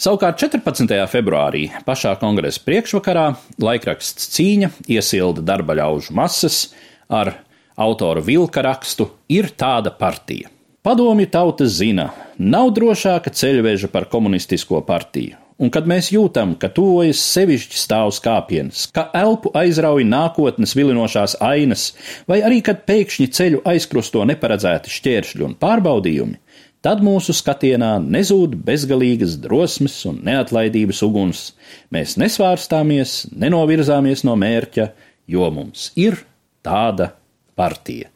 Savukārt 0.00 0.40
14. 0.40 0.94
februārī 1.12 1.66
pašā 1.84 2.14
kongresa 2.20 2.62
priekšvakarā 2.64 3.26
laikraksts 3.60 4.30
Cīņa 4.32 4.70
iesilda 4.88 5.44
darba 5.44 5.76
ļaužu 5.76 6.16
masas 6.16 6.70
ar 7.08 7.34
autoru 7.76 8.24
vilka 8.24 8.64
rakstu 8.64 9.10
Ir 9.28 9.52
tāda 9.60 9.92
partija. 9.92 10.48
Padomju 10.80 11.28
tauta 11.28 11.66
zina, 11.68 12.08
nav 12.40 12.72
drošāka 12.72 13.28
ceļveža 13.36 13.92
par 13.92 14.08
komunistisko 14.08 14.80
partiju 14.88 15.36
un 15.60 15.70
kad 15.72 15.88
mēs 15.88 16.10
jūtam, 16.14 16.54
ka 16.60 16.70
tuvojas 16.72 17.20
sevišķi 17.34 17.78
stāvs 17.78 18.20
kāpiens, 18.24 18.86
ka 18.94 19.08
elpu 19.16 19.52
aizrauj 19.56 20.06
nākotnes 20.08 20.74
vilinošās 20.78 21.36
ainas, 21.44 21.90
vai 22.30 22.40
arī 22.46 22.62
kad 22.64 22.86
pēkšņi 22.88 23.28
ceļu 23.36 23.62
aizkrusto 23.68 24.24
neparedzēti 24.28 24.92
šķēršļi 24.96 25.46
un 25.46 25.56
pārbaudījumi, 25.60 26.38
tad 26.84 27.04
mūsu 27.04 27.34
skatienā 27.36 27.98
nezūd 28.02 28.56
bezgalīgas 28.64 29.36
drosmes 29.42 29.98
un 30.08 30.22
neatlaidības 30.26 31.02
uguns. 31.06 31.44
Mēs 31.92 32.16
nesvārstāmies, 32.20 33.26
nenovirzāmies 33.36 34.24
no 34.28 34.36
mērķa, 34.40 34.90
jo 35.30 35.50
mums 35.54 35.90
ir 36.00 36.22
tāda 36.64 37.12
partija. 37.58 38.08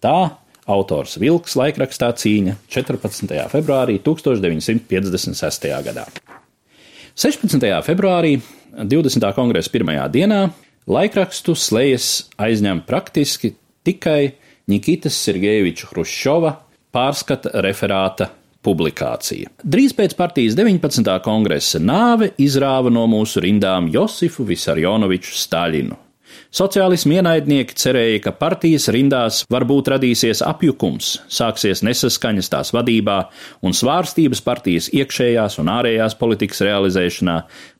Tā 0.00 0.18
autors 0.70 1.16
Vilks 1.20 1.56
laikrakstā 1.58 2.12
cīņa 2.20 2.58
14. 2.70 3.32
februārī 3.52 3.98
1956. 4.04 5.72
gadā. 5.88 6.06
16. 7.20 7.60
februārī, 7.84 8.38
20. 8.72 9.26
kongresa 9.36 9.68
pirmajā 9.74 10.06
dienā, 10.08 10.38
laikrakstu 10.88 11.52
slēdzas 11.52 12.30
aizņem 12.40 12.78
praktiski 12.88 13.50
tikai 13.84 14.38
Nikitas 14.72 15.18
Sergejeviča 15.26 15.90
Hruščova 15.90 16.54
pārskata 16.96 17.52
referāta 17.60 18.30
publikācija. 18.64 19.52
Drīz 19.60 19.92
pēc 19.98 20.16
partijas 20.16 20.56
19. 20.56 21.12
kongresa 21.26 21.82
nāve 21.84 22.30
izrāva 22.40 22.88
no 22.88 23.04
mūsu 23.12 23.44
rindām 23.44 23.92
Josifu 23.92 24.48
Visarjonoviču 24.48 25.36
Staļinu, 25.42 26.00
Sociālismu 26.50 27.14
ienaidnieki 27.14 27.76
cerēja, 27.78 28.18
ka 28.24 28.30
partijas 28.34 28.88
rindās 28.90 29.44
varbūt 29.54 29.92
radīsies 29.92 30.40
apjukums, 30.42 31.12
sāksies 31.30 31.84
nesaskaņas 31.86 32.50
tās 32.50 32.72
vadībā 32.74 33.18
un 33.62 33.76
svārstības 33.78 34.42
partijas 34.42 34.88
iekšējās 34.90 35.60
un 35.62 35.70
ārējās 35.70 36.18
politikas 36.18 36.64
realizēšanā, 36.66 37.36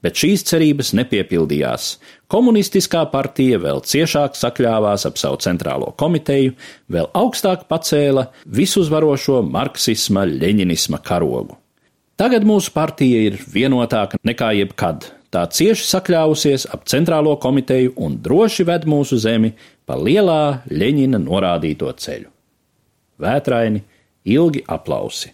bet 0.06 0.22
šīs 0.22 0.46
cerības 0.52 0.94
nepiepildījās. 1.00 1.90
Komunistiskā 2.30 3.02
partija 3.10 3.58
vēl 3.58 3.82
ciešāk 3.82 4.38
sakļāvās 4.38 5.08
ap 5.10 5.18
savu 5.18 5.42
centrālo 5.42 5.90
komiteju, 5.98 6.54
vēl 6.94 7.10
augstāk 7.10 7.66
pacēla 7.66 8.28
visuzvarošo 8.46 9.42
marksisma, 9.50 10.28
leņinisma 10.30 11.02
karogu. 11.02 11.58
Tagad 12.14 12.46
mūsu 12.46 12.70
partija 12.70 13.30
ir 13.32 13.42
vienotāka 13.50 14.22
nekā 14.22 14.54
jebkad 14.62 15.16
tā 15.34 15.46
cieši 15.46 15.86
sakļāvusies 15.86 16.66
ap 16.74 16.86
centrālo 16.90 17.36
komiteju 17.40 17.94
un 18.02 18.18
droši 18.22 18.66
ved 18.68 18.86
mūsu 18.90 19.18
zemi 19.22 19.52
pa 19.86 19.96
lielā 19.98 20.62
Ļeņina 20.70 21.20
norādīto 21.22 21.90
ceļu. 21.92 22.30
Vētraini, 23.20 23.82
ilgi 24.30 24.64
aplausi. 24.68 25.32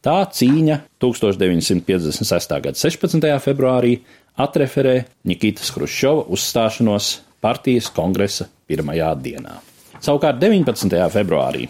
Tā 0.00 0.22
cīņa 0.32 0.78
1956. 1.02 2.54
gada 2.64 2.78
16. 2.78 3.26
februārī 3.44 3.98
atreferē 4.40 5.02
Nikitas 5.28 5.72
Hruščova 5.74 6.24
uzstāšanos 6.32 7.10
partijas 7.44 7.90
kongresa 7.92 8.48
pirmajā 8.68 9.10
dienā. 9.20 9.58
Savukārt 10.00 10.40
19. 10.40 10.96
februārī, 11.12 11.66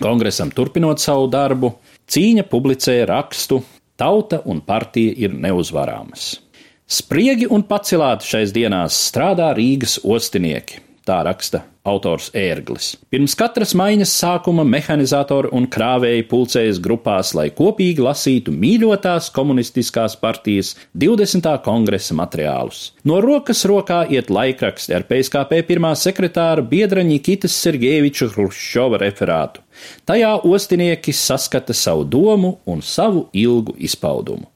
kongresam 0.00 0.52
turpinot 0.54 1.02
savu 1.02 1.28
darbu, 1.32 1.74
cīņa 2.08 2.46
publicēja 2.48 3.10
rakstu 3.12 3.60
Tauta 3.94 4.40
un 4.50 4.58
partija 4.66 5.12
ir 5.22 5.36
neuzvarāmas. 5.38 6.43
Spriegi 6.84 7.46
un 7.48 7.62
pacilāti 7.64 8.28
šais 8.28 8.50
dienās 8.52 8.96
strādā 9.08 9.54
Rīgas 9.56 10.02
ostinieki. 10.04 10.82
Tā 11.04 11.22
raksta 11.24 11.62
autors 11.84 12.26
Ērglis. 12.36 12.90
Pirms 13.12 13.34
katras 13.36 13.74
maiņas 13.76 14.12
sākuma 14.20 14.66
mehanizatori 14.68 15.48
un 15.56 15.64
krāvēji 15.68 16.26
pulcējas 16.28 16.80
grupās, 16.84 17.32
lai 17.36 17.46
kopīgi 17.56 18.04
lasītu 18.04 18.52
mīļotās 18.52 19.30
komunistiskās 19.32 20.16
partijas 20.20 20.74
20. 20.92 21.48
kongresa 21.64 22.16
materiālus. 22.20 22.86
No 23.04 23.20
rokas 23.24 23.64
rokā 23.68 24.04
iet 24.12 24.32
laikraksti 24.32 24.96
ar 24.96 25.08
PSKP 25.08 25.64
pirmā 25.68 25.92
sekretāra 25.96 26.64
biedra 26.68 27.04
Nikitas 27.04 27.56
Sergejeviča 27.64 28.28
Hruščova 28.32 29.00
referātu. 29.04 29.64
Tajā 30.08 30.36
ostinieki 30.44 31.16
saskata 31.16 31.76
savu 31.76 32.04
domu 32.04 32.58
un 32.68 32.84
savu 32.84 33.30
ilgu 33.32 33.76
izpaudumu. 33.80 34.53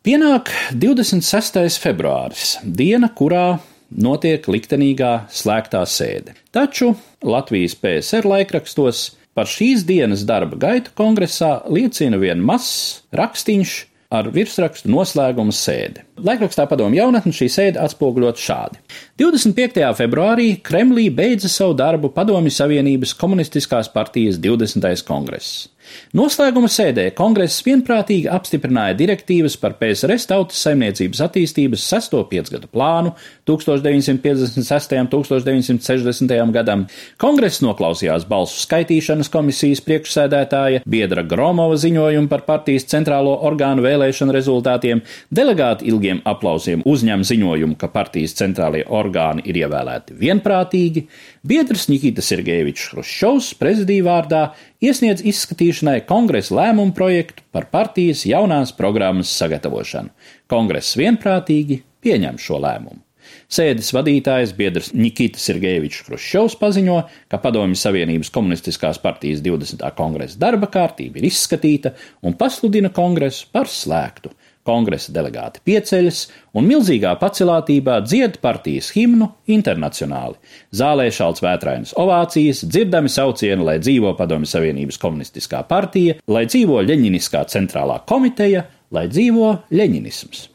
Pienāk 0.00 0.48
26. 0.80 1.58
februāris, 1.76 2.54
diena, 2.64 3.10
kurā 3.12 3.58
notiek 3.92 4.46
liktenīgā 4.48 5.10
slēgtā 5.28 5.82
sēde. 5.84 6.32
Taču 6.56 6.94
Latvijas 7.20 7.74
PSR 7.76 8.24
laikrakstos 8.30 9.02
par 9.36 9.50
šīs 9.52 9.84
dienas 9.84 10.22
darba 10.24 10.56
gaitu 10.56 10.94
kongresā 10.96 11.50
liecina 11.68 12.16
vien 12.22 12.40
mazs 12.40 13.02
rakstīns 13.12 13.74
ar 14.08 14.30
virsrakstu 14.32 14.88
noslēguma 14.88 15.52
sēde. 15.52 16.06
Laikrakstā 16.16 16.64
padomu 16.70 16.96
jaunatni 16.96 17.36
šī 17.36 17.50
sēde 17.52 17.84
atspoguļot 17.84 18.40
šādi. 18.40 18.80
25. 19.20 19.84
februārī 20.00 20.54
Kremlī 20.64 21.10
beidza 21.12 21.52
savu 21.52 21.76
darbu 21.76 22.08
Padomju 22.16 22.56
Savienības 22.56 23.12
komunistiskās 23.20 23.92
partijas 23.92 24.40
20. 24.40 25.04
kongress. 25.04 25.68
Noslēguma 26.16 26.68
sēdē 26.70 27.10
kongress 27.18 27.62
vienprātīgi 27.66 28.28
apstiprināja 28.30 28.96
direktīvas 28.98 29.56
par 29.60 29.76
PSRS 29.78 30.26
tautas 30.30 30.60
saimniecības 30.64 31.22
attīstības 31.26 31.84
sesto 31.92 32.22
piecgadu 32.30 32.70
plānu 32.72 33.12
1956. 33.46 34.96
un 35.00 35.10
1960. 35.12 36.34
gadam. 36.54 36.86
Kongress 37.20 37.62
noklausījās 37.64 38.26
balsu 38.30 38.58
skaitīšanas 38.64 39.30
komisijas 39.32 39.82
priekšsēdētāja 39.86 40.82
Biedra 40.90 41.24
Gromova 41.26 41.78
ziņojumu 41.80 42.30
par 42.30 42.44
partijas 42.48 42.88
centrālo 42.90 43.36
orgānu 43.46 43.84
vēlēšanu 43.86 44.34
rezultātiem, 44.34 45.04
delegāti 45.30 45.88
ilgiem 45.90 46.22
aplausiem 46.28 46.82
uzņem 46.88 47.24
ziņojumu, 47.26 47.78
ka 47.80 47.90
partijas 47.92 48.36
centrālie 48.38 48.84
orgāni 48.86 49.46
ir 49.46 49.62
ievēlēti 49.62 50.18
vienprātīgi, 50.20 51.06
Biedrs 51.40 51.86
Nikita 51.88 52.20
Sergejevičs 52.20 52.90
Hruščovs 52.92 53.46
prezidija 53.56 54.04
vārdā 54.04 54.40
iesniedz 54.84 55.22
izskatīšanai 55.24 56.02
kongresa 56.04 56.52
lēmumu 56.58 56.92
projektu 56.92 57.46
par 57.48 57.70
partijas 57.72 58.26
jaunās 58.28 58.74
programmas 58.76 59.32
sagatavošanu. 59.40 60.12
Kongress 60.52 60.98
vienprātīgi 61.00 61.78
pieņem 62.04 62.36
šo 62.36 62.60
lēmumu. 62.60 63.00
Sēdes 63.48 63.88
vadītājs 63.96 64.52
biedrs 64.58 64.92
Nikita 64.92 65.40
Sergejevičs 65.40 66.04
Hruščovs 66.10 66.58
paziņo, 66.60 66.98
ka 67.32 67.40
Padomju 67.40 67.78
Savienības 67.80 68.28
komunistiskās 68.34 69.00
partijas 69.00 69.40
20. 69.40 69.80
kongresa 69.96 70.36
darba 70.44 70.68
kārtība 70.68 71.22
ir 71.22 71.30
izskatīta 71.30 71.94
un 72.20 72.36
pasludina 72.36 72.92
kongresu 72.92 73.48
par 73.54 73.70
slēgtu. 73.70 74.34
Kongresa 74.66 75.12
delegāti 75.16 75.62
pieceļas 75.64 76.20
un 76.58 76.66
milzīgā 76.68 77.14
pacelātībā 77.20 77.96
dzied 78.04 78.36
partijas 78.44 78.90
himnu 78.92 79.30
internacionāli. 79.56 80.36
Zālē 80.76 81.08
šalts 81.14 81.40
vētrainas 81.44 81.96
ovācijas, 82.00 82.62
dzirdami 82.68 83.08
saucieni, 83.12 83.64
lai 83.64 83.78
dzīvo 83.80 84.12
Padomju 84.20 84.52
Savienības 84.52 85.00
komunistiskā 85.00 85.64
partija, 85.68 86.20
lai 86.28 86.44
dzīvo 86.50 86.84
Ļeņiniskā 86.84 87.46
centrālā 87.48 88.02
komiteja, 88.06 88.66
lai 88.92 89.08
dzīvo 89.08 89.54
Ļeņinisms. 89.72 90.48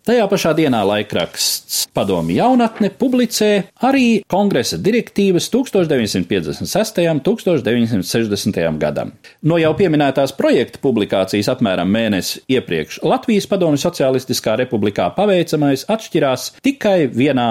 Tajā 0.00 0.24
pašā 0.32 0.54
dienā 0.56 0.78
laikraksts 0.88 1.82
Padomi 1.92 2.38
jaunatne 2.38 2.88
publicē 2.96 3.48
arī 3.84 4.22
kongresa 4.32 4.78
direktīvas 4.80 5.50
1956. 5.52 7.00
un 7.10 7.20
1960. 7.26 8.78
gadam. 8.80 9.12
No 9.44 9.58
jau 9.60 9.74
pieminētās 9.76 10.32
projekta 10.38 10.80
publikācijas 10.80 11.52
apmēram 11.52 11.92
mēnesi 11.92 12.40
iepriekš 12.48 13.02
Latvijas 13.04 13.50
Padomju 13.52 13.82
Socialistiskā 13.84 14.56
republikā 14.62 15.10
paveicamais 15.18 15.84
atšķirās 15.92 16.48
tikai 16.64 17.04
vienā 17.12 17.50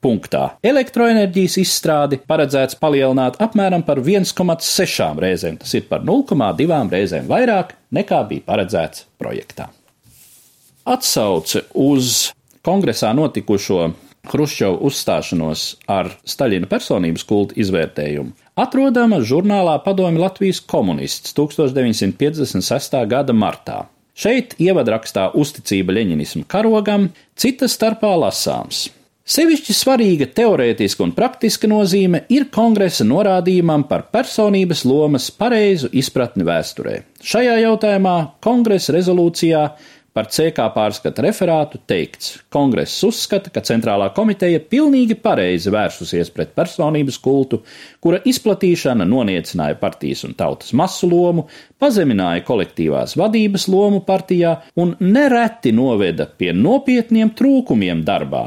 punktā. 0.00 0.54
Elektroenerģijas 0.64 1.60
izstrādi 1.66 2.22
paredzēts 2.24 2.80
palielināt 2.80 3.36
apmēram 3.44 3.84
par 3.84 4.00
1,6 4.00 5.20
reizēm, 5.20 5.60
tas 5.60 5.76
ir 5.76 5.84
par 5.92 6.00
0,2 6.08 6.84
reizēm 6.96 7.28
vairāk 7.28 7.76
nekā 7.92 8.24
bija 8.32 8.48
paredzēts 8.48 9.10
projektā. 9.20 9.68
Atsauce 10.84 11.62
uz 11.74 12.30
kongresā 12.64 13.14
notikušo 13.16 13.92
Hruščova 14.28 14.80
uzstāšanos 14.84 15.62
ar 15.88 16.10
Staļina 16.28 16.68
personības 16.68 17.24
kultu 17.28 17.56
izvērtējumu 17.60 18.32
atrodama 18.60 19.18
žurnālā 19.24 19.78
Padomi 19.84 20.20
Latvijas 20.20 20.60
komunists 20.60 21.34
1956. 21.36 22.98
gada 23.10 23.32
martā. 23.36 23.78
Šeit 24.14 24.54
ievadrakstā 24.62 25.30
uzticība 25.34 25.96
leņinismu 25.96 26.44
karogam, 26.46 27.08
cita 27.34 27.66
starpā 27.66 28.12
lasāms. 28.20 28.86
Sevišķi 29.24 29.72
svarīga 29.72 30.28
teorētiska 30.36 31.00
un 31.00 31.14
praktiska 31.16 31.68
nozīme 31.70 32.26
ir 32.28 32.50
kongresa 32.52 33.06
norādījumam 33.08 33.86
par 33.88 34.04
personības 34.12 34.84
lomas 34.84 35.30
pareizu 35.32 35.88
izpratni 35.96 36.44
vēsturē. 36.44 36.98
Šajā 37.24 37.56
jautājumā 37.64 38.16
kongresa 38.44 38.92
rezolūcijā 38.94 39.64
Par 40.14 40.28
CK 40.30 40.68
pārskata 40.70 41.24
referātu 41.24 41.80
teikts, 41.90 42.36
kongress 42.54 43.00
uzskata, 43.02 43.50
ka 43.50 43.58
centrālā 43.66 44.12
komiteja 44.14 44.60
pilnīgi 44.62 45.16
pareizi 45.18 45.72
vērsusies 45.74 46.28
pret 46.36 46.52
personības 46.54 47.18
kultu, 47.24 47.58
kura 47.98 48.20
izplatīšana 48.30 49.02
noniecināja 49.10 49.74
partijas 49.80 50.22
un 50.28 50.36
tautas 50.38 50.70
masu 50.70 51.10
lomu, 51.10 51.48
pazemināja 51.82 52.44
kolektīvās 52.46 53.16
vadības 53.18 53.66
lomu 53.74 54.04
partijā 54.06 54.54
un 54.78 54.94
nereti 55.02 55.74
noveda 55.74 56.28
pie 56.30 56.52
nopietniem 56.54 57.34
trūkumiem 57.34 58.06
darbā, 58.06 58.44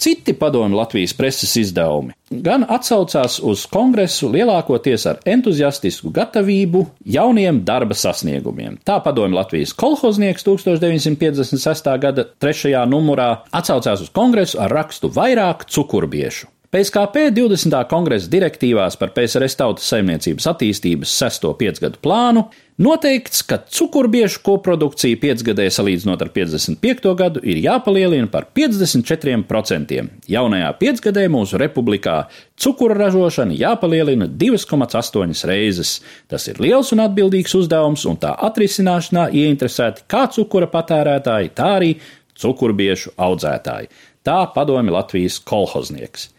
Citi 0.00 0.32
padomi 0.32 0.74
Latvijas 0.74 1.12
preses 1.12 1.50
izdevumi 1.60 2.14
gan 2.30 2.62
atsaucās 2.70 3.40
uz 3.44 3.66
kongresu 3.68 4.30
lielākoties 4.32 5.04
ar 5.10 5.18
entuziastisku 5.28 6.12
gatavību 6.14 6.84
jauniem 7.16 7.58
darba 7.66 7.96
sasniegumiem. 7.98 8.78
Tā 8.86 9.00
padomi 9.04 9.36
Latvijas 9.36 9.74
kolhoznieks 9.76 10.46
1956. 10.46 11.90
gada 12.00 12.24
3. 12.40 12.72
numurā 12.88 13.28
atsaucās 13.52 14.06
uz 14.06 14.14
kongresu 14.14 14.62
ar 14.62 14.72
rakstu 14.72 15.12
vairāk 15.12 15.66
cukurbiešu. 15.68 16.48
PSKP 16.70 17.32
20. 17.34 17.72
kongresa 17.90 18.28
direktīvās 18.30 18.94
par 18.94 19.10
PSRS 19.10 19.56
tautas 19.58 19.88
saimniecības 19.90 20.44
attīstības 20.52 21.10
6. 21.18 21.48
piecgadu 21.58 21.98
plānu 21.98 22.44
noteikts, 22.78 23.40
ka 23.42 23.58
cukurbiešu 23.66 24.38
koprodukcija 24.46 25.18
piecgadē 25.18 25.66
salīdzinot 25.74 26.22
ar 26.22 26.30
55. 26.30 27.10
gadu 27.18 27.42
ir 27.42 27.58
jāpalielina 27.64 28.30
par 28.30 28.46
54%. 28.54 29.98
Jaunajā 30.30 30.70
piecgadē 30.78 31.26
mūsu 31.34 31.58
republikā 31.58 32.20
cukura 32.54 33.00
ražošana 33.02 33.58
jāpalielina 33.58 34.30
2,8 34.30 35.42
reizes. 35.50 35.96
Tas 36.30 36.46
ir 36.46 36.62
liels 36.62 36.94
un 36.94 37.02
atbildīgs 37.02 37.58
uzdevums, 37.64 38.06
un 38.06 38.22
tā 38.22 38.36
atrisināšanā 38.46 39.32
ieinteresēti 39.42 40.06
kā 40.06 40.28
cukura 40.38 40.70
patērētāji, 40.70 41.50
tā 41.50 41.74
arī 41.80 41.96
cukurbiešu 42.38 43.18
audzētāji. 43.18 43.90
Tā 44.22 44.44
padomi 44.54 44.94
Latvijas 44.94 45.42
kolhoznieks. 45.42 46.30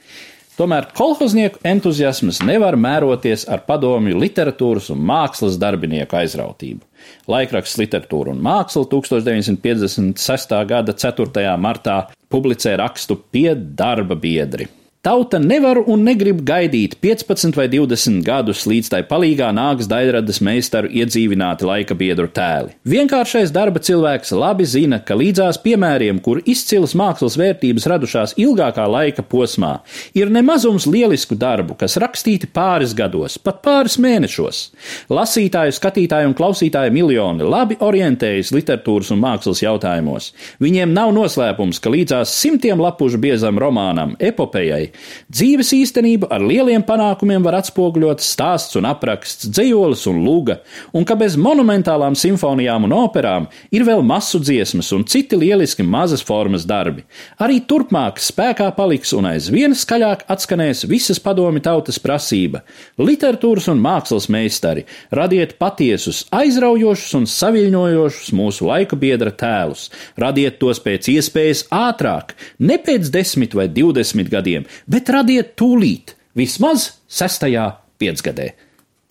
Tomēr 0.59 0.89
kolhoznieku 0.97 1.61
entuziasms 1.63 2.41
nevar 2.43 2.75
mēroties 2.75 3.45
ar 3.47 3.63
padomju 3.67 4.17
literatūras 4.19 4.89
un 4.91 4.99
mākslas 5.07 5.55
darbinieku 5.61 6.17
aizrautību. 6.19 6.83
Laikraksts 7.31 7.79
Literatūra 7.79 8.35
un 8.35 8.43
māksla 8.43 8.83
1956. 8.91 10.53
gada 10.67 10.97
4. 11.05 11.47
martā 11.55 11.97
publicē 12.31 12.75
rakstu 12.83 13.15
pie 13.31 13.55
darba 13.55 14.19
biedri. 14.19 14.67
Tauta 15.01 15.39
nevar 15.41 15.79
un 15.89 16.03
negrib 16.05 16.43
gaidīt 16.45 16.91
15 17.01 17.55
vai 17.57 17.63
20 17.73 18.19
gadus, 18.21 18.67
līdz 18.69 18.89
tai 18.93 18.99
palīgā 19.09 19.47
nāks 19.57 19.87
daļradas 19.89 20.37
meistaru 20.45 20.91
iedzīvināti 20.93 21.65
laika 21.65 21.95
biedru 21.97 22.27
tēli. 22.29 22.75
Vienkāršais 22.85 23.49
darba 23.49 23.81
cilvēks 23.81 24.29
labi 24.37 24.67
zina, 24.69 24.99
ka 25.01 25.17
līdzās 25.17 25.57
piemēriem, 25.63 26.19
kur 26.21 26.43
izcilas 26.45 26.93
mākslas 26.93 27.33
vērtības 27.41 27.87
radušās 27.89 28.35
ilgākā 28.37 28.85
laika 28.85 29.25
posmā, 29.25 29.71
ir 30.13 30.29
nemazums 30.29 30.85
lielisku 30.85 31.33
darbu, 31.33 31.79
kas 31.81 31.97
rakstīti 31.97 32.51
pāris 32.53 32.93
gados, 32.93 33.39
pat 33.41 33.63
pāris 33.65 33.97
mēnešos. 33.97 34.61
Lasītāju, 35.09 35.73
skatītāju 35.79 36.29
un 36.29 36.37
klausītāju 36.37 36.93
miljoni 36.93 37.49
labi 37.49 37.79
orientējas 37.81 38.53
literatūras 38.53 39.09
un 39.17 39.25
mākslas 39.25 39.65
jautājumos. 39.65 40.29
Viņiem 40.61 40.93
nav 40.93 41.17
noslēpums, 41.17 41.81
ka 41.81 41.89
līdzās 41.89 42.37
simtiem 42.37 42.85
lapušu 42.85 43.17
biezam 43.25 43.57
romānam, 43.57 44.13
epopējai, 44.21 44.90
Dzīves 45.31 45.71
īstenība 45.77 46.29
ar 46.31 46.43
lieliem 46.45 46.83
panākumiem 46.87 47.43
var 47.45 47.59
atspoguļot 47.61 48.23
stāsts 48.23 48.77
un 48.79 48.87
apraksts, 48.89 49.49
dzējolis 49.51 50.05
un 50.11 50.21
lūga, 50.25 50.59
un 50.93 51.05
ka 51.07 51.15
bez 51.19 51.37
monumentālām 51.39 52.15
simfonijām 52.17 52.87
un 52.87 52.95
operām 52.97 53.47
ir 53.71 53.85
vēl 53.87 54.03
masu 54.05 54.41
dziesmas 54.41 54.91
un 54.95 55.05
citi 55.09 55.39
lieliski 55.39 55.83
mazas 55.83 56.23
formas 56.25 56.65
darbi. 56.67 57.05
Arī 57.41 57.61
turpmāk 57.67 58.19
spēkā 58.21 58.69
paliks 58.77 59.13
un 59.17 59.29
aizvien 59.31 59.75
skaļāk 59.77 60.25
atskanēs 60.31 60.85
visas 60.89 61.19
padomi 61.23 61.61
tautas 61.63 61.99
prasība- 61.99 62.63
literatūras 63.07 63.69
un 63.71 63.81
mākslas 63.81 64.27
meistari, 64.29 64.85
radiet 65.11 65.57
patiesus, 65.59 66.25
aizraujošus 66.31 67.15
un 67.15 67.25
saviļņojošus 67.25 68.31
mūsu 68.33 68.67
laika 68.67 68.95
biedra 68.95 69.31
tēlus, 69.31 69.89
radiet 70.17 70.59
tos 70.59 70.79
pēc 70.79 71.09
iespējas 71.15 71.65
ātrāk, 71.69 72.35
ne 72.59 72.77
pēc 72.77 73.09
desmit 73.11 73.53
vai 73.53 73.67
divdesmit 73.67 74.29
gadiem, 74.29 74.65
bet 74.87 75.09
radiet 75.13 75.55
tūlīt, 75.59 76.15
vismaz 76.37 76.91
sestajā 77.11 77.67
piecgadē. 78.01 78.51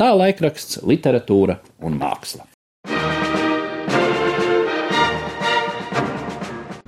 Tā 0.01 0.11
laikraksts 0.17 0.81
literatūra 0.89 1.59
un 1.85 2.01
māksla. 2.01 2.47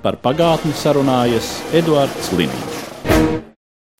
Par 0.03 0.19
pagātni 0.19 0.73
sarunājas 0.75 1.55
Eduards 1.77 2.33
Līniju. 2.35 2.72